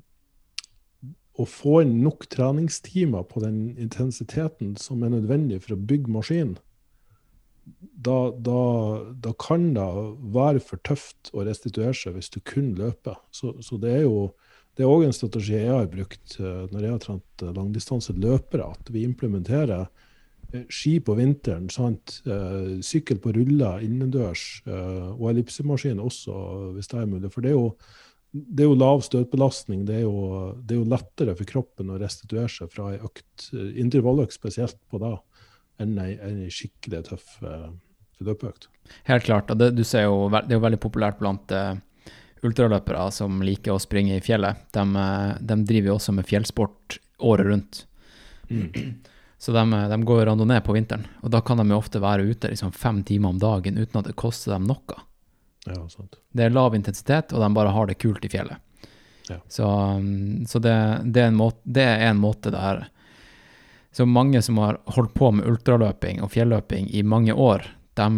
[1.39, 6.57] å få inn nok treningstimer på den intensiteten som er nødvendig for å bygge maskinen,
[7.79, 8.61] da, da,
[9.23, 9.87] da kan det
[10.35, 13.19] være for tøft å restituere seg hvis du kun løper.
[13.31, 14.31] Så, så det er jo
[14.79, 18.69] det er òg en strategi jeg har brukt eh, når jeg har trent eh, langdistanseløpere,
[18.79, 22.21] at vi implementerer eh, ski på vinteren, sant?
[22.87, 26.37] Sykkel på ruller innendørs, og ellipsemaskin også,
[26.77, 27.33] hvis det er mulig.
[27.35, 27.67] For det er jo,
[28.31, 29.83] det er jo lav støtbelastning.
[29.89, 33.51] Det er jo, det er jo lettere for kroppen å restituere seg fra ei økt,
[33.83, 35.17] intervalløkt spesielt på da,
[35.83, 37.35] enn ei, ei skikkelig tøff
[38.23, 38.71] løpeøkt.
[39.11, 39.51] Helt klart.
[39.51, 41.51] Og det, ser jo, det er jo veldig populært blant
[42.47, 44.61] ultraløpere som liker å springe i fjellet.
[44.75, 47.85] De, eh, de driver jo også med fjellsport året rundt.
[49.39, 52.27] Så de, eh, de går randonee på vinteren, og da kan de jo ofte være
[52.27, 55.03] ute liksom fem timer om dagen uten at det koster dem noe.
[55.67, 55.87] Ja.
[56.33, 58.57] Det er lav intensitet, og de bare har det kult i fjellet.
[59.29, 59.37] Ja.
[59.49, 60.75] Så, um, så det,
[61.05, 62.87] det, er en måte, det er en måte det er
[63.93, 67.67] Så mange som har holdt på med ultraløping og fjelløping i mange år,
[67.99, 68.09] de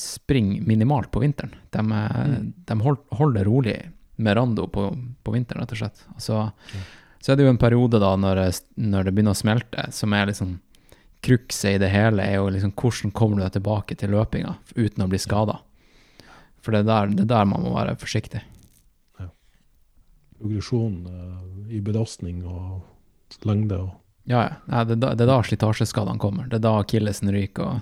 [0.00, 1.52] springer minimalt på vinteren.
[1.70, 2.52] De, er- Mm.
[2.66, 3.76] de hold, holder rolig
[4.16, 4.88] med rando på,
[5.24, 6.02] på vinteren, rett og slett.
[6.18, 6.38] Så,
[6.74, 6.80] Ja.
[7.20, 8.40] så er det jo en periode da når,
[8.76, 10.58] når det begynner å smelte, som er liksom
[11.22, 15.04] Krukset i det hele er jo liksom hvordan kommer du deg tilbake til løpinga uten
[15.04, 15.58] å bli skada.
[16.64, 18.40] For det er der, det er der man må være forsiktig.
[20.40, 22.80] Progresjon uh, i belastning og
[23.44, 23.90] lengde og
[24.30, 24.84] Ja, ja.
[24.84, 26.48] Det, er da- det er da slitasjeskadene kommer.
[26.48, 27.80] Det er da akillesen ryker, og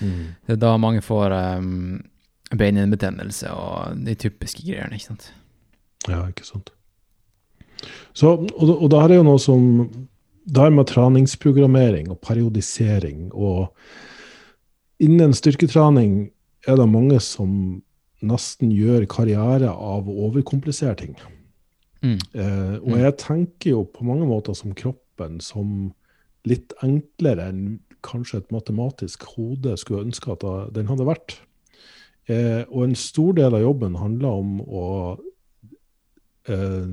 [0.00, 2.00] det er da mange får um,
[2.54, 5.32] beininbetennelse og de typiske greiene, ikke sant.
[6.08, 6.70] Ja, ikke sant.
[8.14, 9.88] Så, og, og her er jo noe som
[10.48, 13.68] Det her med treningsprogrammering og periodisering og
[14.98, 16.30] Innen styrketrening
[16.66, 17.82] er det mange som
[18.18, 21.12] nesten gjør karriere av å overkomplisere ting.
[22.02, 22.16] Mm.
[22.34, 22.98] Eh, og Mm.
[23.04, 25.92] jeg tenker jo på mange måter som kroppen som
[26.44, 30.44] litt enklere enn kanskje et matematisk hode skulle ønske at
[30.76, 31.38] den hadde vært.
[32.28, 34.86] Eh, og en stor del av jobben handler om å
[36.48, 36.88] eh,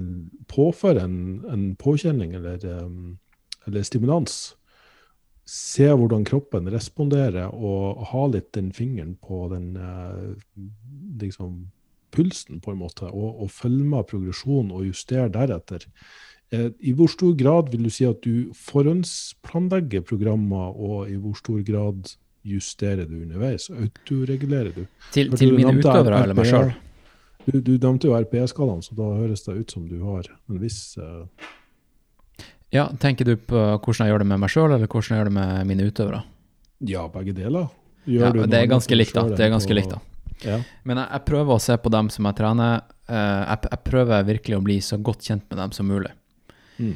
[0.52, 1.18] påføre en,
[1.52, 4.56] en påkjenning eller, eh, eller stimulans.
[5.46, 10.64] Se hvordan kroppen responderer, og ha litt den fingeren på den eh,
[11.22, 11.66] liksom,
[12.16, 15.86] pulsen, på en måte, og, og følge med progresjonen og justere deretter.
[16.54, 21.38] Eh, I hvor stor grad vil du si at du forhåndsplanlegger programmer, og i hvor
[21.40, 23.70] stor grad justerer du underveis?
[23.74, 24.86] Autoregulerer du?
[25.12, 26.74] Til, til du mine utøvere eller meg sjøl?
[27.46, 30.98] Du, du nevnte jo RPE-skalaen, så da høres det ut som du har en viss
[30.98, 31.26] uh...
[32.74, 35.30] Ja, tenker du på hvordan jeg gjør det med meg sjøl, eller hvordan jeg gjør
[35.30, 36.24] det med mine utøvere?
[36.86, 37.70] Ja, begge deler.
[38.10, 39.30] Ja, du det er ganske likt, da.
[39.32, 40.02] Det er ganske likt, da.
[40.44, 40.60] Ja.
[40.84, 42.84] Men jeg, jeg prøver å se på dem som jeg trener.
[43.08, 46.12] Uh, jeg, jeg prøver virkelig å bli så godt kjent med dem som mulig.
[46.80, 46.96] Mm.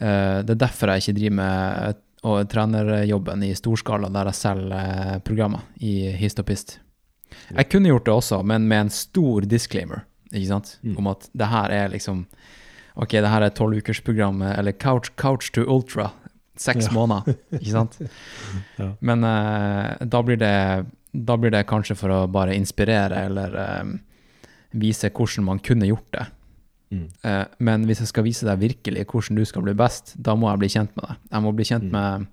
[0.00, 4.74] Eh, det er derfor jeg ikke driver med og trenerjobben i storskala der jeg selger
[4.76, 6.78] eh, programmer i hist og pist.
[7.52, 10.76] Jeg kunne gjort det også, men med en stor disclaimer, ikke sant?
[10.82, 10.96] Mm.
[11.00, 12.26] Om at det her er liksom
[12.96, 16.06] Ok, det her er tolvukersprogrammet, eller couch, couch to ultra,
[16.56, 16.92] seks Ja.
[16.96, 17.98] måneder, ikke sant?
[18.80, 18.86] Ja.
[19.04, 23.98] Men uh, da, blir det, da blir det kanskje for å bare inspirere, eller um,
[24.72, 26.24] vise hvordan man kunne gjort det.
[26.94, 27.06] Mm.
[27.26, 30.50] Eh, men hvis jeg skal vise deg virkelig hvordan du skal bli best, da må
[30.52, 31.16] jeg bli kjent med deg.
[31.32, 31.92] Jeg må bli kjent Mm.
[31.92, 32.26] med,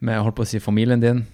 [0.00, 1.26] med holdt på å si, familien din.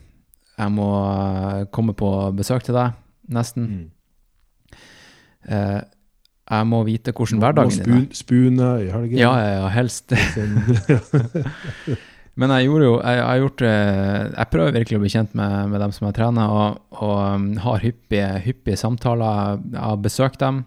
[0.58, 2.92] Jeg må eh, komme på besøk til deg,
[3.32, 3.66] nesten.
[3.68, 4.76] Mm.
[5.48, 5.80] Eh,
[6.46, 8.14] jeg må vite hvordan hverdagen din er.
[8.14, 9.18] spune i helgen.
[9.18, 10.12] Ja, ja, ja, helst.
[10.36, 10.60] Sånn,
[12.36, 15.70] Men jeg gjorde jo Jeg, jeg har gjort Jeg prøver virkelig å bli kjent med,
[15.72, 19.56] med dem som jeg trener, og, og um, har hyppige, hyppige samtaler.
[19.72, 20.58] Jeg har besøkt dem.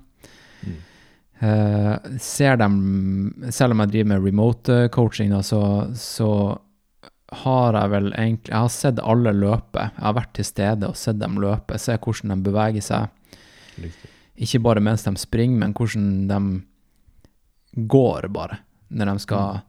[1.40, 1.50] Mm.
[1.50, 2.74] Eh, ser dem
[3.56, 5.62] Selv om jeg driver med remote eh, coaching, da, så,
[5.96, 6.32] så
[7.44, 9.86] har jeg vel egentlig Jeg har sett alle løpe.
[9.86, 11.78] Jeg har vært til stede og sett dem løpe.
[11.80, 13.38] Se hvordan de beveger seg.
[13.80, 14.12] Riktig.
[14.40, 16.40] Ikke bare mens de springer, men hvordan de
[17.90, 18.62] går, bare.
[18.90, 19.62] Når de skal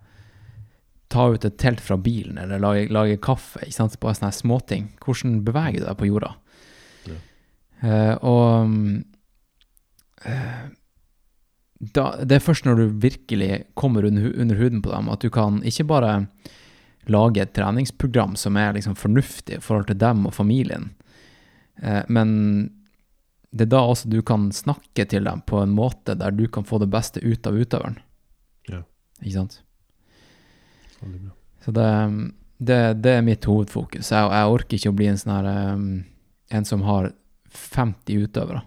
[1.11, 3.64] ta ut et telt fra bilen eller lage, lage kaffe.
[3.64, 3.98] ikke sant?
[4.00, 4.92] Bare sånne småting.
[5.02, 6.35] Hvordan beveger du deg på jorda?
[7.11, 7.18] Ja.
[7.80, 8.96] Uh, og mm,
[10.28, 10.62] eh,
[11.81, 15.31] da, Det er først når du virkelig kommer under, under huden på dem, at du
[15.33, 16.27] kan ikke bare
[17.09, 20.90] lage et treningsprogram som er liksom fornuftig i forhold til dem og familien,
[21.81, 22.71] eh, men
[23.51, 26.66] det er da også du kan snakke til dem på en måte der du kan
[26.69, 27.97] få det beste ut av utøveren.
[28.71, 28.85] Ja.
[29.25, 29.62] Ikke sant?
[31.64, 31.88] Så det,
[32.59, 34.12] det, det er mitt hovedfokus.
[34.12, 35.88] Jeg, jeg orker ikke å bli en sånn her um,
[36.51, 37.12] En som har
[37.51, 38.62] 50 utøvere,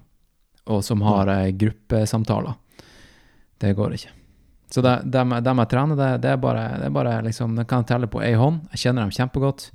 [0.71, 1.51] og som har ja.
[1.63, 2.55] gruppesamtaler.
[3.63, 4.11] Det går ikke.
[4.73, 7.91] Så dem jeg trener, det, det er bare, det er bare liksom, det kan jeg
[7.93, 8.63] telle på én hånd.
[8.73, 9.67] Jeg kjenner dem kjempegodt.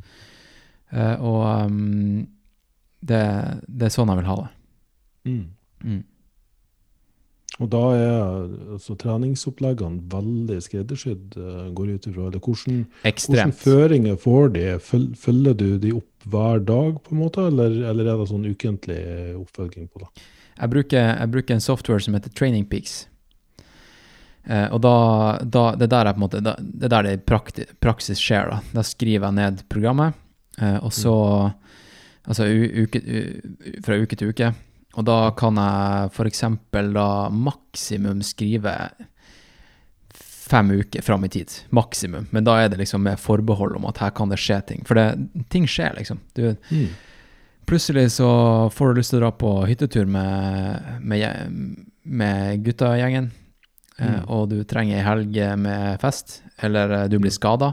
[0.90, 2.22] Uh, og um,
[3.04, 3.22] det,
[3.68, 4.48] det er sånn jeg vil ha det.
[5.28, 5.44] Mm.
[5.84, 6.00] Mm.
[7.58, 8.18] Og da er
[8.76, 12.26] altså, treningsoppleggene veldig skreddersydd, eh, går ut ifra.
[12.28, 14.66] Eller hvordan, hvordan føringer får de?
[14.78, 18.46] Føl- Følger du de opp hver dag, på en måte, eller, eller er det sånn
[18.46, 19.00] ukentlig
[19.40, 20.10] oppfølging på det?
[20.58, 23.00] Jeg bruker, jeg bruker en software som heter Training Peaks.
[24.48, 24.92] Eh, og da,
[25.44, 28.48] da Det der er på en måte Det er der det i prakti, praksis skjer.
[28.48, 30.14] Da Da skriver jeg ned programmet,
[30.60, 31.14] eh, og så
[32.28, 33.20] Altså u, uke, u,
[33.84, 34.50] fra uke til uke.
[35.00, 36.42] Og da kan jeg f.eks.
[36.92, 38.74] da maksimum skrive
[40.48, 41.54] fem uker fram i tid.
[41.70, 42.26] Maksimum.
[42.30, 44.84] Men da er det liksom med forbehold om at her kan det skje ting.
[44.88, 45.06] For det,
[45.48, 46.20] ting skjer, liksom.
[46.34, 46.88] Du, Mm.
[47.68, 51.50] Plutselig så får du lyst til å dra på hyttetur med, med,
[52.02, 53.47] med guttegjengen, eh,
[53.98, 54.28] Mm.
[54.30, 57.72] og du trenger ei helg med fest, eller eh, du blir skada.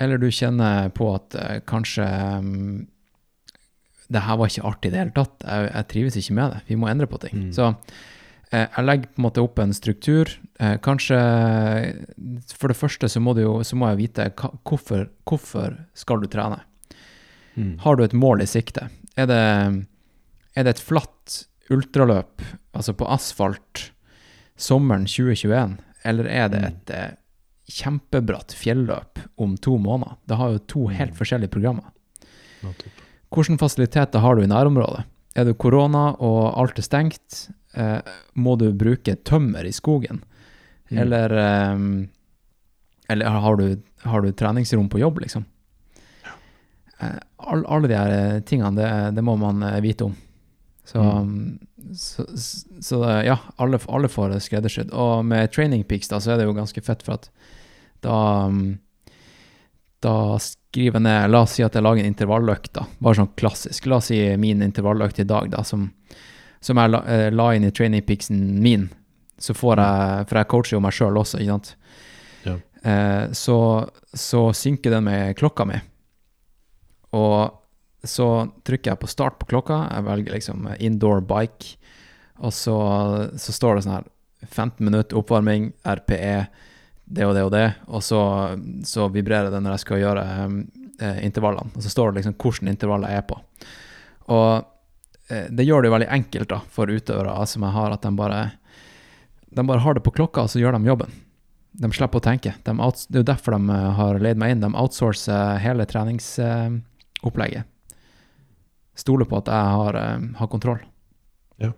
[0.00, 2.06] Eller du kjenner på at eh, kanskje
[2.42, 2.86] mm,
[4.12, 6.64] det her var ikke artig i det hele tatt, jeg, jeg trives ikke med det,
[6.68, 7.46] vi må endre på ting.
[7.46, 7.52] Mm.
[7.56, 7.68] Så
[8.50, 10.32] eh, jeg legger på en måte opp en struktur.
[10.60, 11.20] Eh, kanskje
[12.56, 16.22] For det første så må, du jo, så må jeg vite hva, hvorfor, hvorfor skal
[16.22, 16.60] du trene.
[17.54, 17.78] Mm.
[17.84, 18.88] Har du et mål i sikte?
[19.16, 19.40] Er det,
[20.56, 22.42] er det et flatt ultraløp,
[22.76, 23.90] altså på asfalt,
[24.56, 26.66] sommeren 2021, eller er det Mm.
[26.66, 27.16] et mm.
[27.72, 30.16] kjempebratt fjelløp om to måneder?
[30.26, 30.94] Det har jo to Mm.
[30.96, 31.84] helt forskjellige programmer.
[33.32, 35.04] Hvilke fasiliteter har du i nærområdet?
[35.34, 37.48] Er det korona og alt er stengt?
[37.74, 38.00] Eh,
[38.36, 40.22] må du bruke tømmer i skogen?
[40.90, 40.98] Mm.
[40.98, 42.08] Eller, eh,
[43.08, 45.44] eller har, du, har du treningsrom på jobb, liksom?
[47.00, 50.14] Eh, all, alle de her eh, tingene, det, det må man eh, vite om.
[50.92, 51.58] Så, Mm.
[51.96, 54.90] så, så, så det- ja, alle, alle får det skreddersydd.
[54.92, 57.30] Og med Training Peaks da, så er det jo ganske fett, for at
[58.04, 58.16] da
[58.52, 58.78] mm,
[60.02, 62.84] da skriver jeg ned La oss si at jeg lager en intervalløkt, da.
[62.98, 63.86] Bare sånn klassisk.
[63.86, 65.86] La oss si min intervalløkt i dag, da, som,
[66.60, 68.88] som jeg la, eh, la inn i training peaksen min.
[69.38, 71.72] Så får jeg For jeg coacher jo meg sjøl også, ikke sant.
[72.44, 72.56] Ja.
[72.82, 73.56] Eh, så,
[74.14, 75.78] så synker den med klokka mi.
[77.14, 77.52] Og
[78.02, 78.28] så
[78.66, 79.84] trykker jeg på start på klokka.
[79.92, 81.76] Jeg velger liksom indoor bike.
[82.42, 82.76] Og så,
[83.38, 84.08] så står det sånn her
[84.48, 86.46] 15 minutter oppvarming, RPE,
[87.04, 87.66] det og det og det.
[87.86, 88.22] Og så,
[88.88, 90.58] så vibrerer det når jeg skal gjøre um,
[91.22, 91.70] intervallene.
[91.76, 93.38] Og så står det liksom hvilke intervaller jeg er på.
[94.32, 94.50] Og
[95.28, 98.12] eh, det gjør det jo veldig enkelt da, for utøvere som jeg har, at de
[98.18, 98.40] bare,
[99.50, 101.18] de bare har det på klokka, og så gjør de jobben.
[101.82, 102.54] De slipper å tenke.
[102.66, 104.64] De outs, det er jo derfor de eh, har leid meg inn.
[104.64, 107.68] De outsourcer hele treningsopplegget.
[108.98, 110.82] Stole på at jeg har, eh, har kontroll.
[111.62, 111.72] Ja.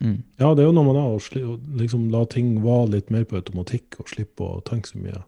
[0.00, 0.22] Mm.
[0.38, 3.40] Ja, det er jo noe med det å liksom la ting være litt mer på
[3.40, 5.24] automatikk, og slippe å tenke så mye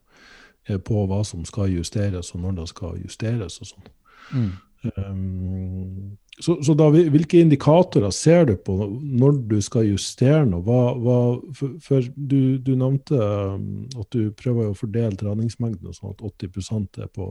[0.64, 3.90] på hva som skal justeres, og når det skal justeres og sånn.
[4.32, 4.52] Mm.
[4.96, 10.64] Um, så, så da, hvilke indikatorer ser du på når du skal justere noe?
[10.66, 11.18] Hva, hva,
[11.56, 17.04] for for du, du nevnte um, at du prøver å fordele treningsmengden sånn at 80
[17.06, 17.28] er på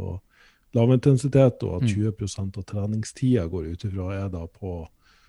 [0.74, 2.14] lavintensitet, og at Mm.
[2.14, 4.88] 20% av treningstida går ut ifra er da på,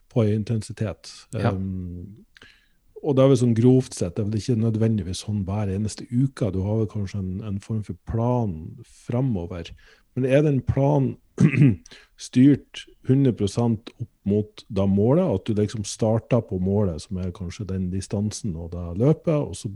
[0.09, 1.11] på intensitet.
[1.35, 1.53] Ja.
[1.53, 2.25] Um,
[3.05, 6.07] og det er vel sånn grovt sett, det er vel ikke nødvendigvis sånn hver eneste
[6.09, 6.49] uke.
[6.55, 8.55] Du har vel kanskje en, en form for plan
[8.89, 9.69] fremover.
[10.17, 11.19] Men er den planen
[12.17, 15.27] styrt 100% opp mot da målet?
[15.27, 19.53] At du liksom starter på målet, som er kanskje den distansen og det løpet, og
[19.59, 19.69] så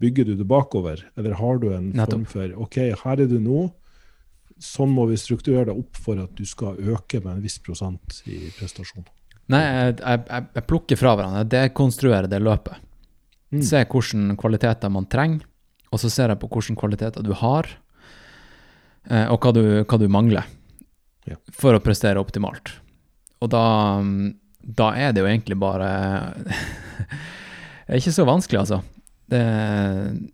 [0.00, 1.04] bygger du det bakover?
[1.18, 3.66] Eller har du en form for OK, her er du nå.
[4.58, 8.22] Sånn må vi strukturere det opp for at du skal øke med en viss prosent
[8.26, 9.04] i prestasjon.
[9.48, 11.44] Nei, jeg, jeg, jeg- plukker fra hverandre.
[11.48, 12.80] Dekonstruerer det løpet.
[13.54, 13.62] Mm.
[13.64, 15.46] Se hvilke kvaliteter man trenger,
[15.92, 17.68] og så ser jeg på hvilke kvaliteter du har,
[19.08, 20.44] eh, og hva du, hva du mangler
[21.28, 21.36] Ja.
[21.52, 22.74] for å prestere optimalt.
[23.40, 24.02] Og da,
[24.62, 25.88] da er det jo egentlig bare
[26.42, 28.82] Det er ikke så vanskelig, altså.
[29.28, 29.40] Det,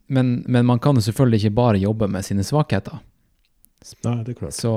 [0.09, 2.99] men, men man kan jo selvfølgelig ikke bare jobbe med sine svakheter.
[4.05, 4.55] Nei, det er klart.
[4.57, 4.71] Så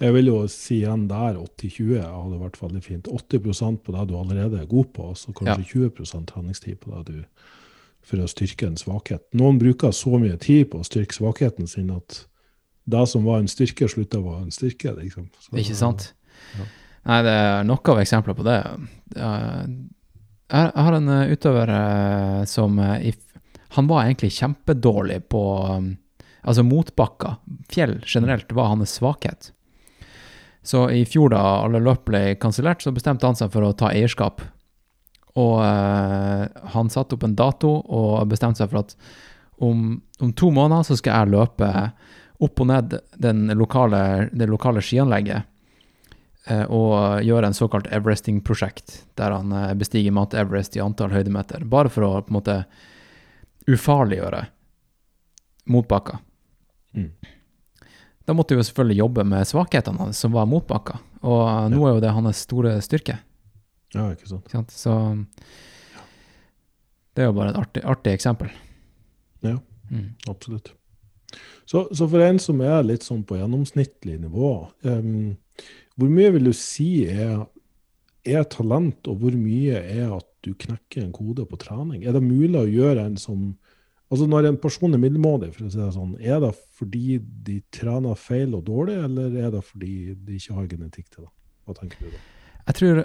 [0.00, 3.08] Jeg vil jo si igjen der 80-20 hadde vært veldig fint.
[3.12, 7.02] 80% på det du allerede er god på, og så kanskje 20% treningstid på det
[7.12, 7.24] du
[8.06, 9.24] for å styrke en svakhet.
[9.34, 12.22] Noen bruker så mye tid på å styrke svakheten sin at
[12.86, 14.92] det som var en styrke, slutta å være en styrke.
[15.02, 15.28] Liksom.
[15.40, 16.12] Så- Ikke sant?
[16.56, 16.64] Ja.
[17.06, 18.60] Nei, det er nok av eksempler på det.
[19.16, 23.12] Jeg har en eh, utøver eh, som eh,
[23.76, 25.42] Han var egentlig kjempedårlig på
[25.76, 25.96] um,
[26.46, 27.40] Altså motbakker.
[27.72, 29.50] Fjell generelt var hans svakhet.
[30.66, 33.92] Så i fjor, da alle løp ble kansellert, så bestemte han seg for å ta
[33.92, 34.42] eierskap.
[35.36, 38.96] Og eh, han satte opp en dato og bestemte seg for at
[39.62, 41.70] om, om to måneder så skal jeg løpe
[42.44, 42.96] opp og ned
[43.56, 44.00] lokale,
[44.32, 45.46] det lokale skianlegget
[46.50, 51.64] eh, og gjøre en såkalt Everesting-prosjekt, der han eh, bestiger Mount Everest i antall høydemeter,
[51.64, 52.58] bare for å på en måte
[53.70, 54.44] ufarliggjøre
[55.72, 56.20] motbakka.
[56.96, 57.10] Mm.
[58.26, 61.86] Da måtte vi jo selvfølgelig jobbe med svakhetene hans, som var motbakka, og nå nå
[61.86, 63.20] er jo det hans store styrke.
[63.94, 64.48] Ja, ikke sant.
[64.48, 64.74] Ikke sant?
[64.74, 64.96] Så
[67.14, 68.50] det er jo bare et artig, artig eksempel.
[69.46, 69.56] Ja.
[69.90, 70.16] Mm.
[70.28, 70.72] Absolutt.
[71.66, 74.52] Så, så for en som er litt sånn på gjennomsnittlig nivå,
[74.86, 75.36] um,
[75.96, 77.46] hvor mye vil du si er,
[78.26, 82.04] er talent, og hvor mye er at du knekker en kode på trening?
[82.04, 83.48] Er det mulig å gjøre en som
[84.06, 87.56] Altså Når en person er middelmådig, for å si det sånn, er det fordi de
[87.74, 91.32] trener feil og dårlig, eller er det fordi de ikke har genetikk til det?
[91.66, 92.20] Hva tenker du da?
[92.68, 93.00] Jeg tror,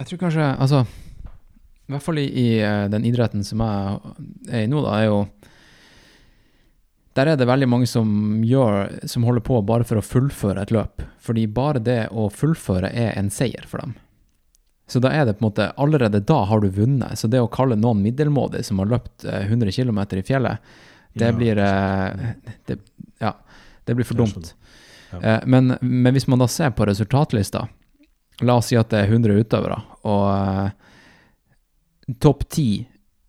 [0.00, 0.80] jeg tror kanskje Altså,
[1.86, 4.00] i hvert fall i, i eh, den idretten som jeg
[4.48, 5.20] er i nå, da, er jo
[7.16, 8.08] Der er det veldig mange som
[8.44, 11.04] gjør Som holder på bare for å fullføre et løp.
[11.20, 13.94] Fordi bare det å fullføre er en seier for dem.
[14.88, 17.18] Så da er det på en måte Allerede da har du vunnet.
[17.18, 20.58] Så det å kalle noen middelmådig som har løpt eh, 100 km i fjellet,
[21.16, 22.32] det Ja, blir eh,
[22.66, 22.78] det,
[23.18, 23.32] Ja,
[23.84, 24.54] det blir for dumt.
[25.12, 25.18] Ja.
[25.22, 27.68] Eh, Men, men hvis man da ser på resultatlista
[28.42, 30.70] La oss si at det er 100 utøvere, og eh,
[32.20, 32.86] topp 10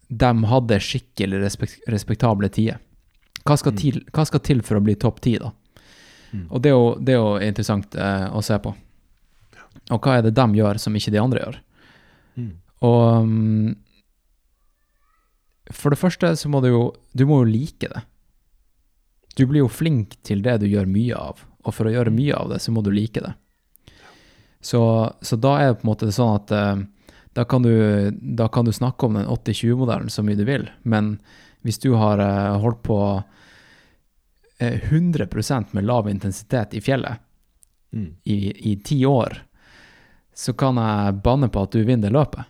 [0.10, 2.78] de hadde skikkelig respekt, respektable tider.
[3.48, 3.78] Hva skal, Mm.
[3.80, 5.52] til, hva skal til for å bli topp 10, da?
[6.34, 6.46] Mm.
[6.52, 8.74] Og det er jo, det er jo interessant eh, å se på.
[9.94, 11.60] Og hva er det de gjør som ikke de andre gjør?
[12.38, 12.52] Mm.
[12.88, 13.72] Og mm,
[15.76, 16.84] for det første så må du jo
[17.18, 18.04] Du må jo like det.
[19.38, 22.34] Du blir jo flink til det du gjør mye av, og for å gjøre mye
[22.34, 23.36] av det, så må du like det.
[24.66, 24.82] Så,
[25.22, 26.80] så da er det på en måte sånn at eh,
[27.38, 27.70] da, kan du,
[28.18, 31.20] da kan du snakke om den 80-20-modellen så mye du vil, men
[31.62, 32.98] hvis du har eh, holdt på
[34.58, 37.22] eh, 100% med lav intensitet i fjellet
[37.94, 38.16] Mm.
[38.24, 39.47] i, i ti år,
[40.38, 42.46] så kan jeg banne på at du vinner det løpet.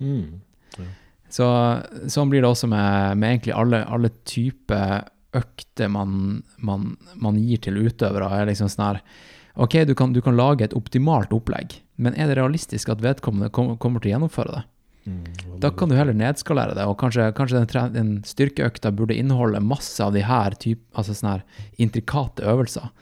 [0.00, 0.40] Mm.
[1.28, 1.46] Så,
[2.08, 5.04] sånn blir det også med, med egentlig alle, alle typer
[5.36, 8.30] økter man, man, man gir til utøvere.
[8.32, 9.02] er liksom sånn her,
[9.58, 13.50] Ok, du kan, du kan lage et optimalt opplegg, men er det realistisk at vedkommende
[13.50, 14.60] kom, kommer til å gjennomføre det?
[15.08, 15.56] Mm.
[15.64, 19.98] Da kan du heller nedskalere det, og kanskje, kanskje den, den styrkeøkta burde inneholde masse
[20.04, 22.92] av de her typ, altså sånne her intrikate øvelser.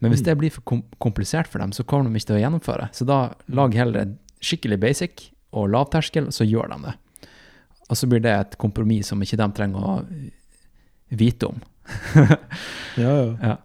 [0.00, 0.24] Men hvis Mm.
[0.24, 2.88] det blir for kom komplisert for dem, så kommer de ikke til å gjennomføre.
[2.92, 6.94] Så da lag heller en skikkelig basic og lavterskel, så gjør de det.
[7.90, 10.06] Og så blir det et kompromiss som ikke de trenger å
[11.10, 11.62] vite om.
[12.96, 13.36] Ja, ja.
[13.42, 13.56] Ja.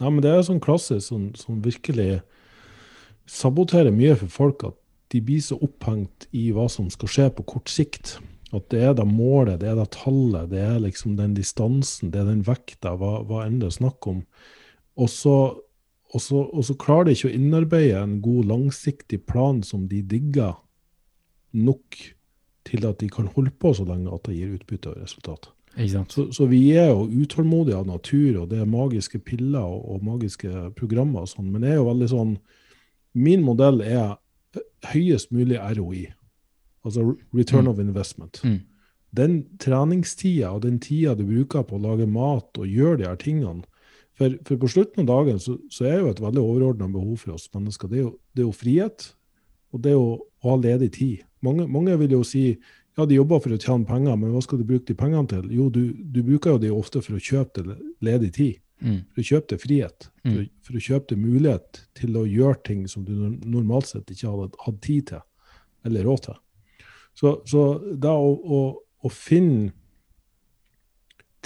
[0.00, 2.22] Ja, men det er sånn klasse som, som, virkelig
[3.28, 4.76] saboterer mye for folk at
[5.12, 8.18] de blir så opphengt i hva som skal skje på kort sikt.
[8.54, 12.22] At det er da målet, det er da tallet, det er liksom den distansen, det
[12.22, 14.24] er den vekta, hva, hva enn det er snakk om.
[15.00, 15.34] Og så,
[16.12, 20.02] og, så, og så klarer de ikke å innarbeide en god, langsiktig plan som de
[20.04, 20.58] digger
[21.56, 21.96] nok
[22.68, 25.48] til at de kan holde på så lenge at det gir utbytte og resultat.
[26.10, 30.04] Så, så vi er jo utålmodige av natur, og det er magiske piller og, og
[30.04, 32.32] magiske programmer og sånn, men det er jo veldig sånn
[33.14, 34.12] Min modell er
[34.92, 36.04] høyest mulig ROI,
[36.86, 37.70] altså return Mm.
[37.72, 38.40] of investment.
[38.44, 38.60] Mm.
[39.16, 43.16] Den treningstida og den tida du bruker på å lage mat og gjøre de her
[43.18, 43.64] tingene
[44.20, 47.32] For, for på slutten av dagen så, så er jo et veldig overordna behov for
[47.38, 49.06] oss mennesker, det er, jo, det er jo frihet,
[49.72, 50.10] og det er å
[50.44, 51.22] ha ledig tid.
[51.46, 52.42] Mange, mange vil jo si
[52.98, 55.46] ja, de jobber for å tjene penger, men hva skal du bruke de pengene til?
[55.56, 58.58] Jo, du, du bruker jo de ofte for å kjøpe deg ledig tid.
[58.84, 58.98] Mm.
[59.14, 60.08] For å kjøpe deg frihet.
[60.20, 63.14] For, å- for å kjøpe deg mulighet til å gjøre ting som du
[63.48, 65.22] normalt sett ikke hadde hatt tid til,
[65.88, 66.38] eller råd til.
[67.16, 67.64] Så, så
[68.04, 68.60] da å, å,
[69.06, 69.70] å finne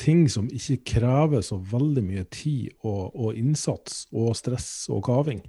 [0.00, 5.44] ting som ikke krever så veldig mye tid og, og innsats og stress og kaving,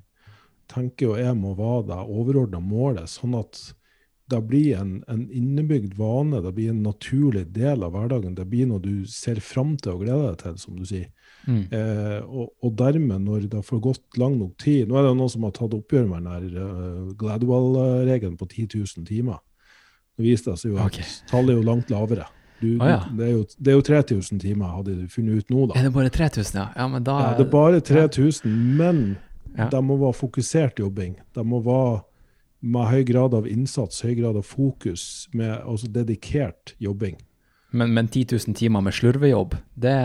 [0.71, 3.61] tenker jo jeg må være det overordna målet, sånn at
[4.31, 8.33] det blir en, en innebygd vane, det blir en naturlig del av hverdagen.
[8.33, 11.11] Det blir noe du ser fram til og gleder deg til, som du sier.
[11.45, 11.59] Mm.
[11.69, 15.29] Eh, og, og dermed, når det har gått lang nok tid Nå er det noen
[15.29, 19.43] som har tatt oppgjør med den her uh, Gladwell-regelen på 10 000 timer.
[20.17, 21.05] Det viste seg jo at okay.
[21.29, 22.25] tallet er jo langt lavere.
[22.61, 22.99] Du, Å ja.
[23.11, 25.79] det, er jo, det er jo 3000 timer, hadde du funnet ut nå, da.
[25.79, 26.67] Er det bare 3000, ja?
[26.75, 29.01] Ja, men da Ja, det er bare 3000, men
[29.55, 31.17] det må være fokusert jobbing.
[31.35, 32.01] Det må være
[32.65, 37.19] med høy grad av innsats, høy grad av fokus, med altså dedikert jobbing.
[37.75, 39.95] Men, men 10 000 timer med slurvejobb, det,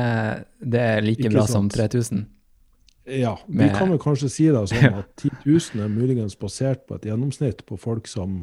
[0.61, 2.27] det er like Ikke bra som 3000?
[3.11, 6.83] Ja, vi Med- kan vel kanskje si det sånn at 10 000 er muligens basert
[6.87, 8.43] på et gjennomsnitt på folk som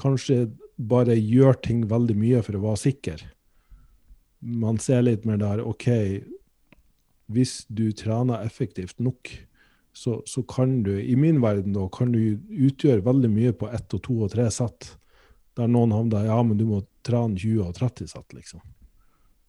[0.00, 3.24] kanskje bare gjør ting veldig mye for å være sikker.
[4.42, 5.88] Man ser litt mer der OK,
[7.32, 9.30] hvis du trener effektivt nok,
[9.92, 13.92] så, så kan du, i min verden, da, kan du utgjøre veldig mye på ett
[13.92, 14.94] og to og tre sett.
[15.58, 18.62] Der noen havner ja, men du må trene 20 og 30 sett, liksom.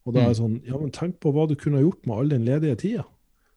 [0.03, 2.33] Og da er det sånn, ja, men tenk på hva du kunne gjort med all
[2.33, 3.05] den ledige tida.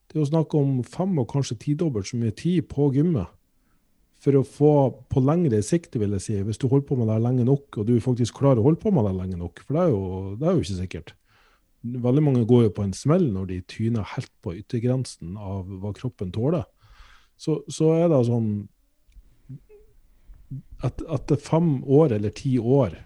[0.07, 3.33] Det er jo snakk om fem og kanskje tidobbelt så mye tid på gymmet
[4.23, 4.73] for å få
[5.13, 7.89] på lengre sikt, vil jeg si, hvis du holder på med det lenge nok, og
[7.89, 10.05] du faktisk klarer å holde på med det lenge nok, for det er jo,
[10.41, 11.13] det er jo ikke sikkert.
[12.07, 15.93] Veldig mange går jo på en smell når de tyner helt på yttergrensen av hva
[15.95, 16.65] kroppen tåler.
[17.37, 18.49] Så, så er det sånn
[20.85, 22.97] at etter fem år eller ti år,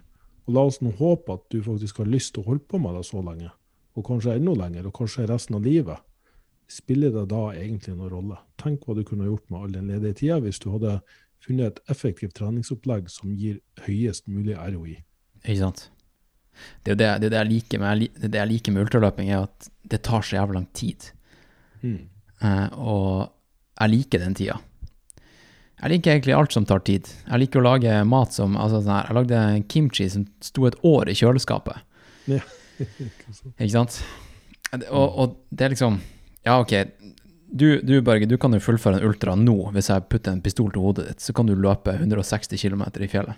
[0.46, 2.96] og la oss nå håpe at du faktisk har lyst til å holde på med
[2.98, 3.50] det så lenge,
[3.98, 5.98] og kanskje enda lenger, og kanskje resten av livet,
[6.70, 8.40] spiller det da egentlig noen rolle?
[8.60, 10.98] Tenk hva du kunne gjort med all den ledige tida hvis du hadde
[11.40, 14.98] funnet et effektivt treningsopplegg som gir høyest mulig ROI.
[15.44, 15.86] Ikke sant?
[16.84, 20.24] Det er det, jeg liker med, det, jeg liker med ultraløping, er at det tar
[20.26, 21.06] så jævlig lang tid.
[21.84, 23.30] Eh, og
[23.80, 24.58] jeg liker den tida.
[25.80, 27.08] Jeg liker egentlig alt som tar tid.
[27.24, 30.76] Jeg liker å lage mat som altså sånn her, Jeg lagde kimchi som sto et
[30.84, 31.80] år i kjøleskapet.
[32.28, 32.42] Ja.
[33.60, 34.02] Ikke sant?
[34.90, 35.96] Og, og det er liksom
[36.46, 36.72] Ja, OK.
[37.52, 39.56] Du, du Børge, du kan jo fullføre en ultra nå.
[39.74, 43.08] Hvis jeg putter en pistol til hodet ditt, så kan du løpe 160 km i
[43.10, 43.36] fjellet.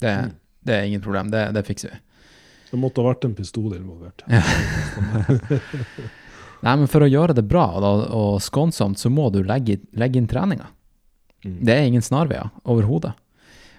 [0.00, 0.32] Det, Mm.
[0.64, 1.30] det er ingen problem.
[1.30, 1.98] Det, det fikser vi.
[2.70, 4.24] Det måtte ha vært en pistol involvert.
[4.26, 4.40] Ja.
[6.66, 10.18] Nei, men for å gjøre det bra da, og skånsomt, så må du legge, legge
[10.18, 10.70] inn treninga.
[11.44, 11.58] Mm.
[11.68, 13.12] Det er ingen snarveier overhodet.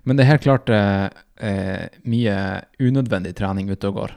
[0.08, 1.08] Men det er helt klart eh,
[1.43, 2.36] eh, mye
[2.80, 4.14] unødvendig trening ute og går.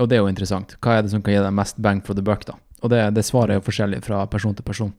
[0.00, 0.74] Og det er jo interessant.
[0.82, 2.56] Hva er det som kan gi deg mest bang for the buck, da?
[2.80, 4.92] Og det, det svaret er jo forskjellig fra person til person.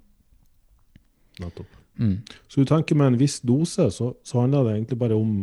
[1.42, 1.80] Nettopp.
[2.02, 2.22] Mm.
[2.48, 5.34] Så du tenker med en viss dose, så, så handler det egentlig bare om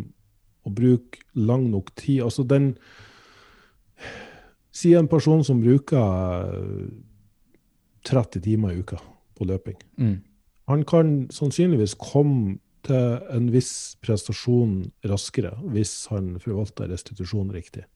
[0.67, 2.23] å bruke lang nok tid.
[2.27, 2.75] Altså den
[4.79, 5.99] Si en person som bruker
[6.55, 6.91] eh,
[8.07, 9.01] 30 timer i uka
[9.35, 9.75] på løping.
[9.99, 10.21] Mm.
[10.71, 17.89] Han kan sannsynligvis komme til en viss prestasjon raskere hvis han forvalter restitusjon riktig.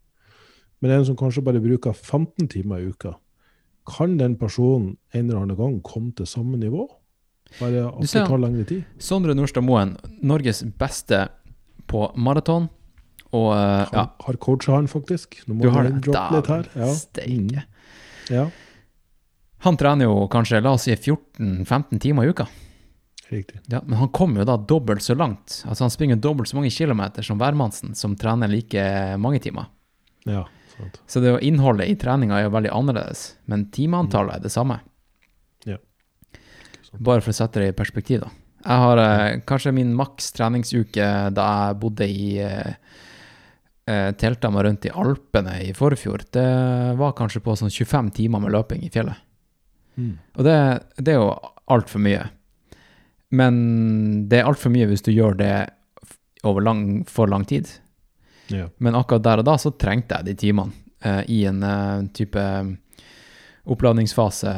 [0.82, 3.14] Men en som kanskje bare bruker 15 timer i uka,
[3.88, 6.86] kan den personen en eller annen gang komme til samme nivå?
[7.58, 8.84] Bare at det tar lengre tid?
[9.02, 11.26] Sondre Nordstad Moen, Norges beste
[11.90, 12.70] på maraton.
[13.32, 15.40] Og eh, ja, har coacha han faktisk.
[15.46, 16.42] Nå må du har det.
[16.48, 16.68] her.
[16.76, 16.88] Ja.
[16.96, 17.64] Steike.
[17.64, 18.34] Mm.
[18.36, 18.46] ja,
[19.64, 22.46] Han trener jo kanskje, la oss si 14-15 timer i uka.
[23.32, 23.60] riktig.
[23.72, 25.62] Ja, men han kommer jo da dobbelt så langt.
[25.66, 28.82] Altså Han springer dobbelt så mange kilometer som hvermannsen, som trener like
[29.18, 29.70] mange timer.
[30.28, 30.44] Ja,
[30.82, 31.00] sant.
[31.06, 34.80] Så det å innholdet i treninga er jo veldig annerledes, men timeantallet er det samme.
[35.68, 35.78] Ja.
[36.98, 38.32] Bare for å sette det i perspektiv, da.
[38.62, 42.74] Jeg har eh, kanskje min maks treningsuke da jeg bodde i eh,
[43.90, 46.28] eh, telta meg rundt i Alpene i forfjor.
[46.30, 46.46] Det
[47.00, 49.18] var kanskje på sånn 25 timer med løping i fjellet.
[49.98, 50.14] Mm.
[50.38, 50.58] Og det,
[51.02, 51.32] det er jo
[51.74, 52.28] altfor mye.
[53.34, 53.56] Men
[54.30, 55.54] det er altfor mye hvis du gjør det
[56.46, 57.68] over lang, for lang tid.
[58.53, 58.68] Ja.
[58.78, 60.72] Men akkurat der og da så trengte jeg de timene
[61.05, 62.44] eh, i en eh, type
[63.72, 64.55] oppladningsfase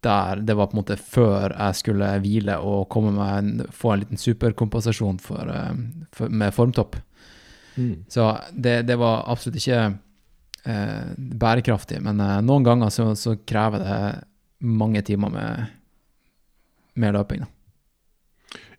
[0.00, 3.92] der det var på en måte før jeg skulle hvile og komme meg en, få
[3.92, 5.74] en liten superkompensasjon for, eh,
[6.16, 6.96] for, med formtopp.
[7.76, 8.04] Mm.
[8.08, 9.82] Så det, det var absolutt ikke
[10.64, 14.00] eh, bærekraftig, men eh, noen ganger så, så krever det
[14.60, 15.66] mange timer med,
[17.00, 17.44] med løping.
[17.44, 17.52] Da.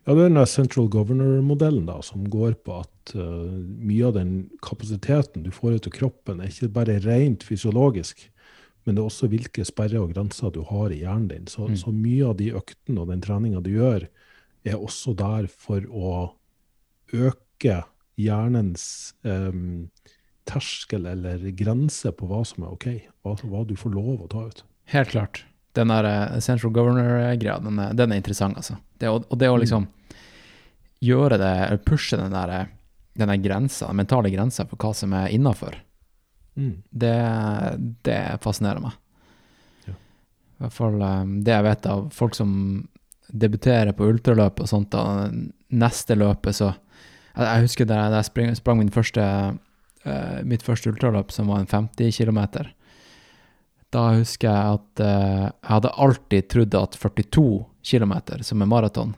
[0.02, 3.46] Ja, det er den Central Governor-modellen da, som går på at uh,
[3.78, 4.32] mye av den
[4.64, 8.24] kapasiteten du får ut av kroppen, er ikke bare rent fysiologisk,
[8.82, 11.46] men det er også hvilke sperrer og grenser du har i hjernen din.
[11.46, 11.76] Så, Mm.
[11.78, 14.08] så mye av de øktene og den treninga du gjør,
[14.66, 16.32] er også der for å
[17.14, 17.84] øke
[18.18, 19.88] hjernens um,
[20.50, 22.88] terskel eller grense på hva som er OK,
[23.22, 24.64] hva, hva du får lov å ta ut.
[24.90, 25.44] Helt klart.
[25.76, 28.76] Den der eh, Central Governor-greia, den, den er interessant, altså.
[29.00, 29.86] Det, og, og det å liksom
[31.02, 32.66] gjøre det, eller pushe den der, eh,
[33.18, 35.80] den der grensa, den mentale grensa for hva som er innafor,
[36.52, 36.82] Mm.
[36.90, 37.12] det,
[38.04, 38.92] det fascinerer meg.
[39.86, 39.94] Ja.
[39.94, 42.50] I hvert fall eh, det jeg vet av folk som
[43.32, 45.30] debuterer på ultraløp og sånt, da
[45.72, 46.74] neste løpet så
[47.32, 49.22] Jeg, jeg husker da jeg, da jeg sprang, sprang min første,
[50.04, 52.42] uh, mitt første ultraløp, som var en 50 km.
[53.92, 57.44] Da husker jeg at eh, jeg hadde alltid trodd at 42
[57.84, 59.14] km, som er maraton,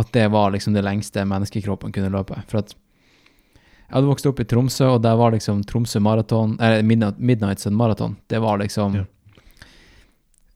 [0.00, 2.38] at det var liksom det lengste menneskekroppen kunne løpe.
[2.50, 6.82] For at jeg hadde vokst opp i Tromsø, og der var liksom Tromsø maraton, eller
[6.86, 9.06] Midnight, Midnight Sun Marathon, det var liksom Ja.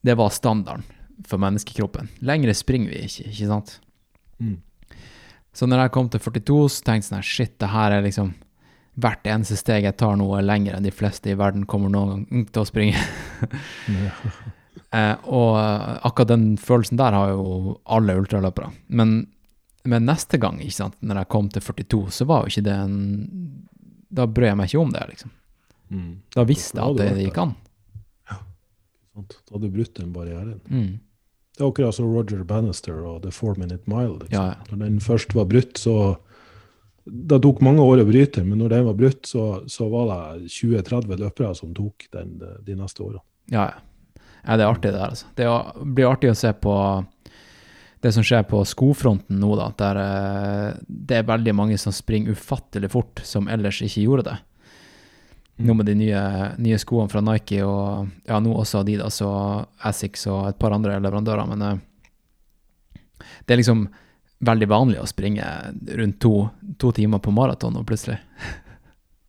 [0.04, 0.82] Det var standarden
[1.24, 2.10] for menneskekroppen.
[2.20, 3.78] Lengre springer vi ikke, ikke sant?
[4.38, 4.58] Mm.
[5.56, 8.04] Så når jeg kom til 42, så tenkte jeg sånn her, shit, det her er
[8.04, 8.34] liksom
[8.94, 12.24] Hvert eneste steg jeg tar nå, er lenger enn de fleste i verden kommer noen
[12.28, 13.00] gang til å springe.
[14.94, 15.56] Eh, og
[16.06, 18.68] akkurat den følelsen der har jo alle ultraløpere.
[18.94, 19.14] Men,
[19.90, 22.76] men neste gang, ikke sant, når jeg kom til 42, så var jo ikke det
[22.84, 22.98] en
[24.14, 25.32] Da brød jeg meg ikke om det, liksom.
[25.90, 26.12] Mm.
[26.36, 27.56] Da visste jeg at det, det gikk an.
[28.30, 28.38] Ja,
[29.18, 30.60] Da hadde du brutt den barrieren.
[30.70, 30.92] Mm.
[31.54, 34.20] Det er akkurat som Roger Bannister og The Four Minute Mile.
[34.22, 34.34] Liksom.
[34.34, 34.70] Ja, ja.
[34.70, 36.16] Når den først var brutt, så
[37.04, 40.52] Det tok mange år å bryte, men når den var brutt, så, så var det
[40.52, 43.20] 20-30 løpere som tok den de, neste årene.
[43.52, 44.56] Ja, ja.
[44.56, 45.28] det er artig det der, altså.
[45.36, 45.48] Det
[45.96, 46.76] blir artig å se på
[48.04, 52.36] det som skjer på skofronten nå, da, der eh, det er veldig mange som springer
[52.36, 54.36] ufattelig fort, som ellers ikke gjorde det.
[55.64, 56.20] Nå med de nye,
[56.58, 60.96] nye skoene fra Nike og ja, nå også Adidas og Asics og et par andre
[60.98, 63.86] leverandører, men eh, det er liksom
[64.46, 65.46] veldig vanlig å springe
[65.98, 66.34] rundt to,
[66.80, 68.20] to timer på maraton og plutselig.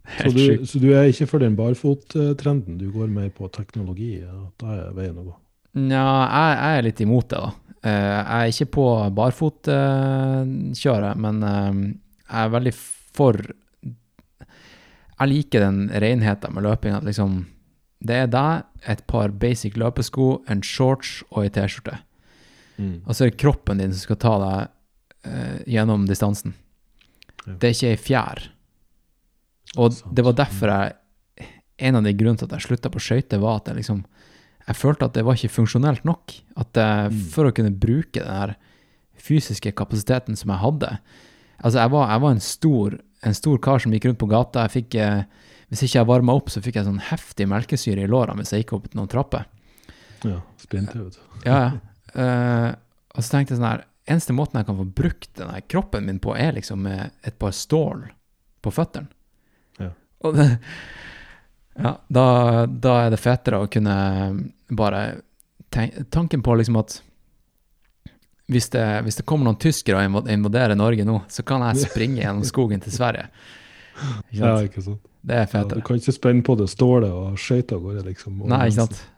[0.05, 4.19] Så du, så du er ikke for den barfottrenden, du går mer på teknologi?
[4.61, 5.33] Da er veien å gå.
[5.81, 7.49] Nja, jeg, jeg er litt imot det, da.
[7.85, 8.85] Eh, jeg er ikke på
[9.17, 11.73] barfotkjøret, men eh,
[12.25, 12.75] jeg er veldig
[13.15, 13.35] for
[15.15, 16.93] Jeg liker den renheten med løping.
[16.97, 17.31] At liksom
[17.99, 21.97] Det er deg, et par basic løpesko, en shorts og ei T-skjorte.
[22.77, 23.01] Mm.
[23.05, 24.67] Og så er det kroppen din som skal ta deg
[25.25, 26.53] eh, gjennom distansen.
[27.45, 27.53] Ja.
[27.61, 28.43] Det er ikke ei fjær.
[29.81, 31.01] Og det var derfor jeg
[31.77, 34.05] En av de grunnene til at jeg slutta på skøyter, var at jeg liksom
[34.67, 36.33] Jeg følte at det var ikke funksjonelt nok.
[36.55, 37.19] At jeg, Mm.
[37.33, 38.55] For å kunne bruke den her
[39.19, 40.99] fysiske kapasiteten som jeg hadde
[41.63, 44.65] Altså, jeg var, jeg var en, stor, en stor kar som gikk rundt på gata.
[44.67, 45.23] Jeg fikk eh,
[45.69, 48.63] Hvis ikke jeg varma opp, så fikk jeg sånn heftig melkesyre i lårene hvis jeg
[48.63, 49.45] gikk opp noen trapper.
[50.23, 51.21] Ja, spente, vet du.
[51.45, 51.71] Ja, ja.
[52.15, 52.71] Eh,
[53.15, 56.19] og så tenkte jeg sånn her Eneste måten jeg kan få brukt denne kroppen min
[56.21, 58.03] på, er liksom med et par stål
[58.61, 59.09] på føttene.
[59.81, 59.89] Ja.
[60.25, 60.45] Og det,
[61.75, 62.25] ja, da,
[62.69, 63.95] da er det fetere å kunne
[64.69, 65.01] bare
[65.73, 66.99] tenke, Tanken på liksom at
[68.45, 71.87] hvis det, hvis det kommer noen tyskere og inva- invaderer Norge nå, så kan jeg
[71.89, 73.25] springe gjennom skogen til Sverige.
[74.29, 75.01] Ikke Ja, ikke sant?
[75.25, 78.37] Det er Ja, du kan ikke spenne på det stålet og skøyte av gårde, liksom.
[78.45, 78.99] Nei, ikke sant.
[79.01, 79.09] sant?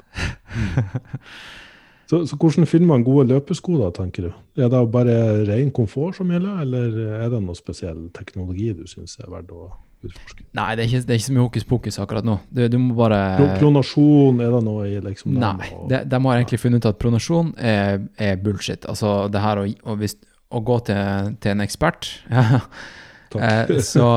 [2.07, 4.31] Så, så hvordan finner man gode løpesko, da, tenker du?
[4.63, 5.15] Er det bare
[5.49, 6.93] ren komfort som gjelder, eller
[7.25, 9.65] er det noe spesiell teknologi du syns er verdt å
[10.07, 10.45] utforske?
[10.55, 12.37] Nei, det er ikke, det er ikke så mye hokus pokus akkurat nå.
[12.53, 13.19] Du, du må bare
[13.59, 16.87] Pronasjon, er det noe i liksom den, Nei, og- de, de har egentlig funnet ut
[16.93, 17.99] at pronasjon er,
[18.29, 18.87] er bullshit.
[18.87, 20.15] Altså det her å, å, hvis,
[20.55, 22.07] å gå til, til en ekspert
[23.35, 24.07] eh, så,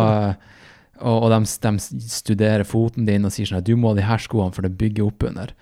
[1.01, 1.72] Og, og de, de
[2.12, 4.74] studerer foten din og sier sånn at du må ha de her skoene for det
[4.78, 5.55] bygger opp under.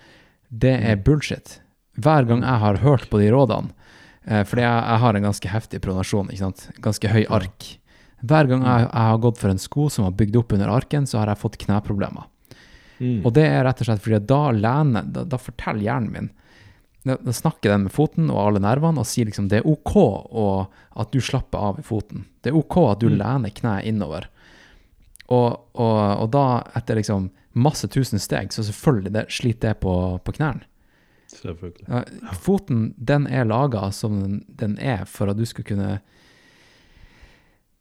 [0.51, 1.03] Det er Mm.
[1.07, 1.57] bullshit.
[1.99, 3.75] Hver gang jeg har hørt på de rådene,
[4.29, 6.65] Eh, fordi jeg, jeg har en ganske heftig pronasjon, ikke sant.
[6.83, 7.65] Ganske høy ark.
[8.21, 11.07] Hver gang jeg, jeg har gått for en sko som har bygd opp under arken,
[11.07, 12.27] så har jeg fått kneproblemer.
[12.99, 13.23] Mm.
[13.25, 16.29] Og det er rett og slett fordi da lener, da, da forteller hjernen min
[17.07, 19.95] da, da snakker den med foten og alle nervene og sier liksom det er OK
[20.99, 22.27] at du slapper av i foten.
[22.43, 23.17] Det er OK at du Mm.
[23.23, 24.27] lener kneet innover.
[25.31, 26.45] Og, og, og da,
[26.75, 30.68] etter liksom masse tusen steg, så selvfølgelig det sliter det på, på knærne.
[31.39, 31.85] Selvfølgelig.
[31.87, 35.99] Ja, foten, den er laga som den, er for at du skal kunne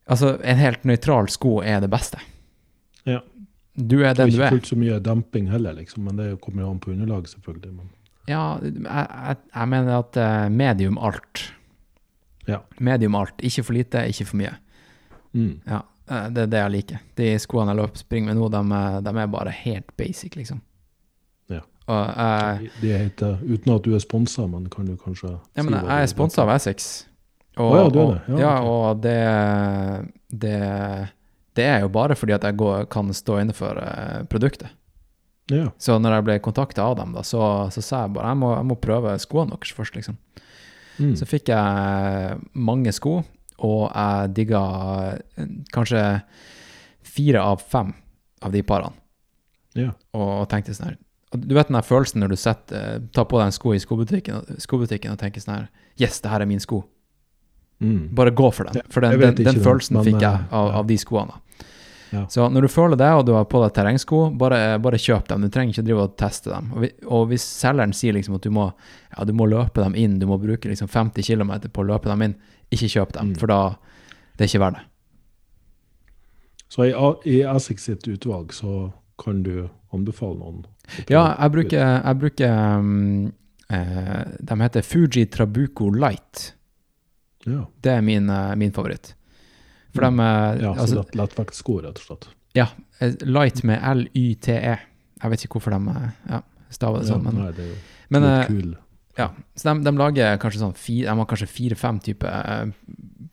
[0.09, 2.17] Altså, en helt nøytral sko er det beste.
[3.05, 3.19] Ja.
[3.77, 4.47] Du er den du er.
[4.47, 7.75] ikke fullt så mye damping heller, liksom, men det kommer jo an på underlag, selvfølgelig.
[7.75, 7.91] Men,
[8.29, 11.45] Ja, jeg, jeg, jeg mener at eh, medium alt.
[12.49, 12.59] Ja.
[12.81, 13.37] Medium alt.
[13.45, 14.55] Ikke for lite, ikke for mye.
[15.37, 15.61] mm.
[15.69, 17.05] Ja, eh, det er det jeg liker.
[17.21, 20.61] De skoene jeg løper springer med nå, de, de er bare helt basic, liksom.
[21.89, 25.78] Jeg, Det heter, uten at du er sponsa, men kan du kanskje ja, men si
[25.78, 26.89] jeg er det sponsa av Essex.
[27.59, 28.18] Og, oh, ja, du er og, det.
[28.28, 29.14] Ja, ja, og det,
[30.28, 30.59] det,
[31.59, 34.74] det er jo bare fordi at jeg går, kan stå inne for eh, produktet.
[35.49, 35.70] Ja.
[35.80, 37.41] Så når jeg ble kontakta av dem, da, så,
[37.72, 40.20] så sa jeg bare jeg må, jeg må prøve skoene deres først, liksom.
[40.99, 41.14] Mm.
[41.16, 43.22] Så fikk jeg mange sko,
[43.64, 44.62] og jeg digga
[45.41, 46.05] eh, kanskje
[47.09, 47.97] fire av fem
[48.45, 48.95] av de parene.
[49.78, 49.95] ja.
[50.14, 50.99] Og tenkte sånn her
[51.37, 53.81] Du vet den der følelsen når du setter, eh, tar på deg en sko i
[53.83, 55.66] skobutikken, skobutikken og tenker sånn her
[56.01, 56.85] Yes, det her er min sko.
[57.83, 58.09] Mm.
[58.14, 58.81] Bare gå for den.
[58.91, 61.37] For den, den, den, den følelsen men, fikk jeg eh, av, av de skoene.
[62.11, 62.22] Ja.
[62.33, 65.43] Så når du føler det, og du har på deg terrengsko, bare, bare kjøp dem.
[65.45, 66.70] Du trenger ikke drive og teste dem.
[66.72, 68.70] Og, vi, og hvis selgeren sier liksom at du må,
[69.12, 72.09] ja, du må løpe dem inn, du må bruke liksom 50 km på å løpe
[72.09, 72.39] dem inn,
[72.72, 73.39] ikke kjøp dem, Mm.
[73.43, 73.61] for da
[74.39, 74.87] det er ikke verdt det.
[76.68, 76.93] Så i,
[77.29, 80.64] i Essex sitt utvalg så kan du anbefale noen?
[81.11, 83.33] Ja, jeg bruker, jeg bruker um,
[83.71, 86.53] eh, De heter Fuji Trabuco Light.
[87.47, 89.14] Ja, Det er min, eh, min favoritt.
[89.95, 90.16] For Mm.
[90.16, 92.29] de er ja så altså, lett, lettvektsko, rett og slett.
[92.55, 92.66] Ja.
[93.25, 94.77] Light med L-Y-T-E.
[95.23, 97.69] Jeg vet ikke hvorfor de eh, ja, staver det Ja, sånn, men, nei, det er
[97.73, 97.79] jo
[98.11, 98.77] men eh, kul.
[99.19, 102.66] Ja, så de, de lager kanskje sånn fire, de har kanskje fire-fem typer eh,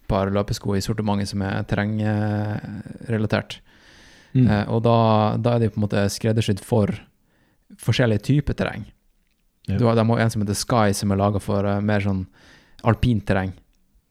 [0.10, 3.60] par løpesko i sortimentet som er terrengrelatert.
[4.36, 4.48] Mm.
[4.52, 4.96] Eh, og da,
[5.40, 6.92] da er de på en måte skreddersydd for
[7.82, 8.86] forskjellige typer terreng.
[9.68, 9.78] Ja.
[9.80, 12.26] Du har, de har en som heter Sky, som er laga for uh, mer sånn
[12.86, 13.54] alpint terreng,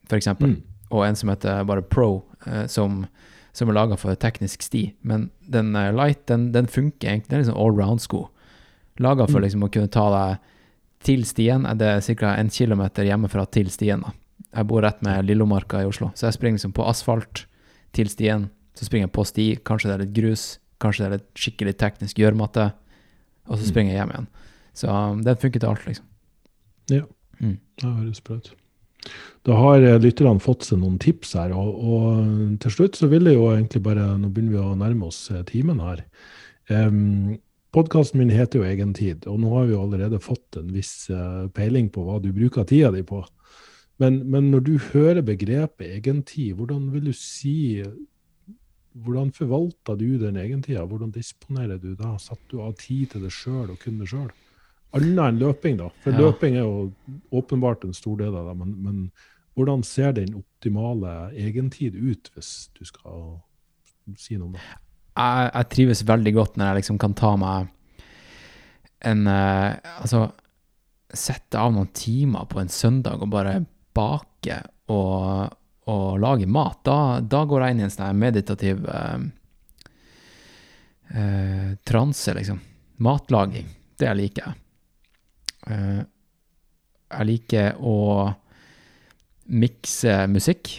[0.09, 0.27] f.eks.
[0.41, 0.57] Mm.
[0.91, 3.05] Og en som heter bare Pro, eh, som,
[3.55, 4.89] som er laga for teknisk sti.
[5.07, 7.29] Men den uh, light, den, den funker egentlig.
[7.31, 8.25] Det er liksom allround-sko.
[8.99, 9.45] Laga for Mm.
[9.47, 10.51] liksom å kunne ta deg
[11.05, 11.63] til stien.
[11.77, 12.35] Det er ca.
[12.35, 14.01] en kilometer hjemmefra til stien.
[14.01, 14.11] da.
[14.55, 17.45] Jeg bor rett med Lillomarka i Oslo, så jeg springer liksom på asfalt
[17.93, 18.49] til stien.
[18.75, 20.43] Så springer jeg på sti, kanskje det er litt grus,
[20.83, 22.73] kanskje det er litt skikkelig teknisk gjørmatte,
[23.47, 23.69] og så Mm.
[23.71, 24.27] springer jeg hjem igjen.
[24.75, 26.05] Så um, den funker til alt, liksom.
[26.91, 27.03] Ja.
[27.39, 27.57] Mm.
[27.79, 28.51] Det høres bra ut.
[29.45, 33.25] Da har eh, lytterne fått seg noen tips her, og, og til slutt så vil
[33.29, 36.03] jeg jo egentlig bare Nå begynner vi å nærme oss eh, timen her.
[36.69, 37.37] Um,
[37.75, 41.47] Podkasten min heter jo Egentid, og nå har vi jo allerede fått en viss eh,
[41.53, 43.19] peiling på hva du bruker tida di på.
[43.99, 47.83] Men, men når du hører begrepet egentid, hvordan vil du si
[48.95, 50.85] Hvordan forvalter du den egentida?
[50.87, 52.13] Hvordan disponerer du da?
[52.21, 54.29] Satte du av tid til deg sjøl og kun deg sjøl?
[54.95, 55.89] Annet enn løping, da.
[56.03, 56.21] For Ja.
[56.23, 56.93] løping er jo
[57.35, 58.55] åpenbart en stor del av det.
[58.61, 59.11] Men, men
[59.55, 63.41] hvordan ser den optimale egentid ut, hvis du skal
[64.15, 64.61] si noe om det?
[65.15, 67.69] jeg, jeg trives veldig godt når jeg liksom kan ta meg
[69.05, 70.25] en eh, Altså
[71.15, 73.61] sette av noen timer på en søndag og bare
[73.95, 74.57] bake
[74.91, 75.53] og,
[75.91, 76.79] og lage mat.
[76.85, 79.25] Da, da går jeg inn i en sånn meditativ eh,
[81.13, 82.61] eh, transe, liksom.
[83.05, 83.67] Matlaging.
[83.99, 84.61] Det liker jeg.
[85.69, 86.01] Eh,
[87.15, 87.97] jeg liker å
[89.45, 90.71] mikse musikk.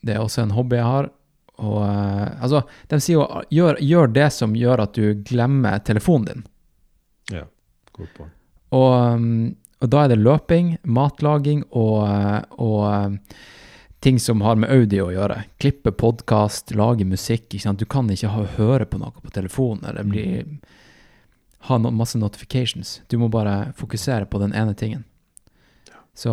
[0.00, 1.10] Det er også en hobby jeg har.
[1.60, 6.28] Og eh, altså, de sier jo gjør, gjør det som gjør at du glemmer telefonen
[6.30, 6.46] din.
[7.40, 7.48] Ja,
[7.96, 8.36] godt poeng.
[8.70, 13.38] Og, um, og da er det løping, matlaging og, eh, og eh,
[14.04, 15.38] ting som har med audio å gjøre.
[15.60, 17.48] Klippe podkast, lage musikk.
[17.50, 20.26] Du kan ikke ha, høre på noe på telefonen eller bli,
[21.68, 22.98] ha no, masse notifications.
[23.08, 25.06] Du må bare fokusere på den ene tingen.
[26.12, 26.32] Så,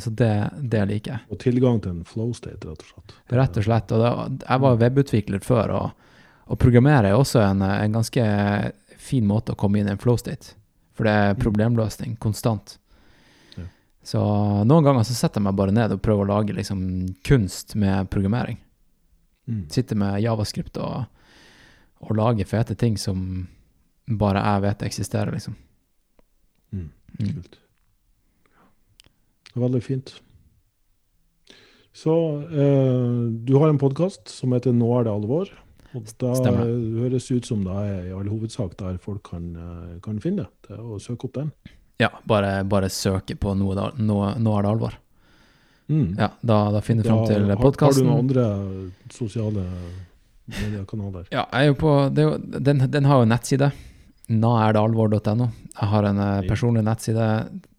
[0.00, 0.32] så det,
[0.72, 1.26] det liker jeg.
[1.28, 3.16] Og tilgang til en flow state, rett og slett.
[3.36, 3.92] Rett og slett.
[3.92, 6.14] Og det, jeg var webutvikler før, og,
[6.48, 8.24] og programmere er også en, en ganske
[8.96, 10.56] fin måte å komme inn i en flow state.
[10.98, 12.74] For det er problemløsning konstant.
[13.54, 13.68] Ja.
[14.02, 14.22] Så
[14.66, 16.80] noen ganger så setter jeg meg bare ned og prøver å lage liksom
[17.28, 18.58] kunst med programmering.
[19.46, 19.68] Mm.
[19.70, 21.06] Sitte med javascript og,
[22.02, 23.46] og lage fete ting som
[24.08, 25.54] bare jeg vet eksisterer, liksom.
[26.74, 26.90] Mm.
[27.20, 27.30] Mm.
[27.36, 27.60] Kult.
[29.54, 30.16] Det veldig fint.
[31.94, 32.14] Så
[32.50, 33.14] eh,
[33.46, 35.54] du har en podkast som heter 'Nå er det alvor'.
[35.96, 36.68] Og da Stemmer.
[37.00, 40.46] høres det ut som det er i all hovedsak der folk kan, eh, kan finne
[40.68, 40.76] det.
[40.76, 41.52] Å søke opp den.
[41.98, 44.98] Ja, bare, bare søke på nå, da, nå, nå er det alvor.
[45.88, 46.18] Mm.
[46.18, 48.04] Ja, da, da finner du fram til podkasten.
[48.04, 48.44] Har du noen andre
[49.10, 49.64] sosiale
[50.52, 51.24] mediekanaler?
[51.32, 53.70] Ja, jeg er jo på, det er jo, den, den har jo nettside.
[54.28, 55.48] naerdalvor.no.
[55.72, 57.28] Jeg har en eh, personlig nettside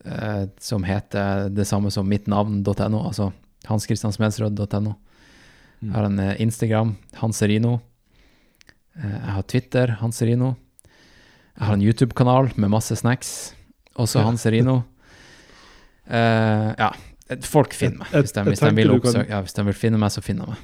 [0.06, 3.30] eh, som heter det samme som mitt navn.no, altså
[3.70, 4.96] hanskristiansmedsrød.no.
[5.84, 7.78] Jeg har en eh, Instagram, Hanserino.
[9.00, 10.56] Eh, jeg har Twitter, Hans-Rino.
[11.60, 13.54] Jeg har en YouTube-kanal med masse snacks,
[13.96, 14.26] også Ja.
[14.26, 14.82] Hanserino.
[16.10, 16.90] Uh, ja,
[17.46, 18.08] folk finner meg.
[18.16, 20.56] Hvis de, hvis, de vil oppsøke, ja, hvis de vil finne meg, så finner de
[20.56, 20.64] meg.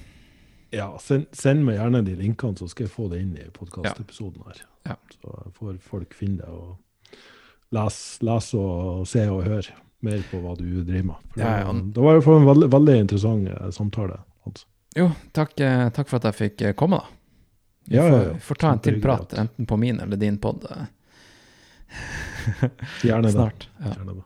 [0.73, 4.41] Ja, send, send meg gjerne de linkene, så skal jeg få det inn i podkastepisoden
[4.47, 4.63] her.
[4.87, 4.95] Ja.
[5.13, 6.77] Så får folk finne det og
[7.75, 9.75] lese, les og se og høre
[10.05, 11.29] mer på hva du driver med.
[11.35, 11.75] For Ja, ja.
[11.75, 14.19] det, det var jo en veldig, veldig interessant eh, samtale.
[14.45, 14.65] Hans.
[14.97, 17.21] Jo, takk, eh, takk for at jeg fikk eh, komme, da.
[17.85, 20.63] Vi Ja, ja, får, får ta en til prat, enten på min eller din pod
[23.03, 23.31] Gjerne det.
[23.35, 23.67] snart.
[23.79, 24.23] Ja, Gjerne det.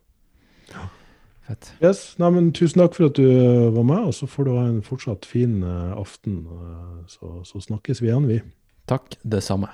[1.47, 1.71] fett.
[1.81, 4.51] Yes, nei, men Tusen takk for at du eh, var med, og så får du
[4.55, 6.43] ha en fortsatt fin eh, aften.
[6.45, 8.39] eh, så, så snakkes vi igjen, vi.
[8.89, 9.71] Takk, det samme.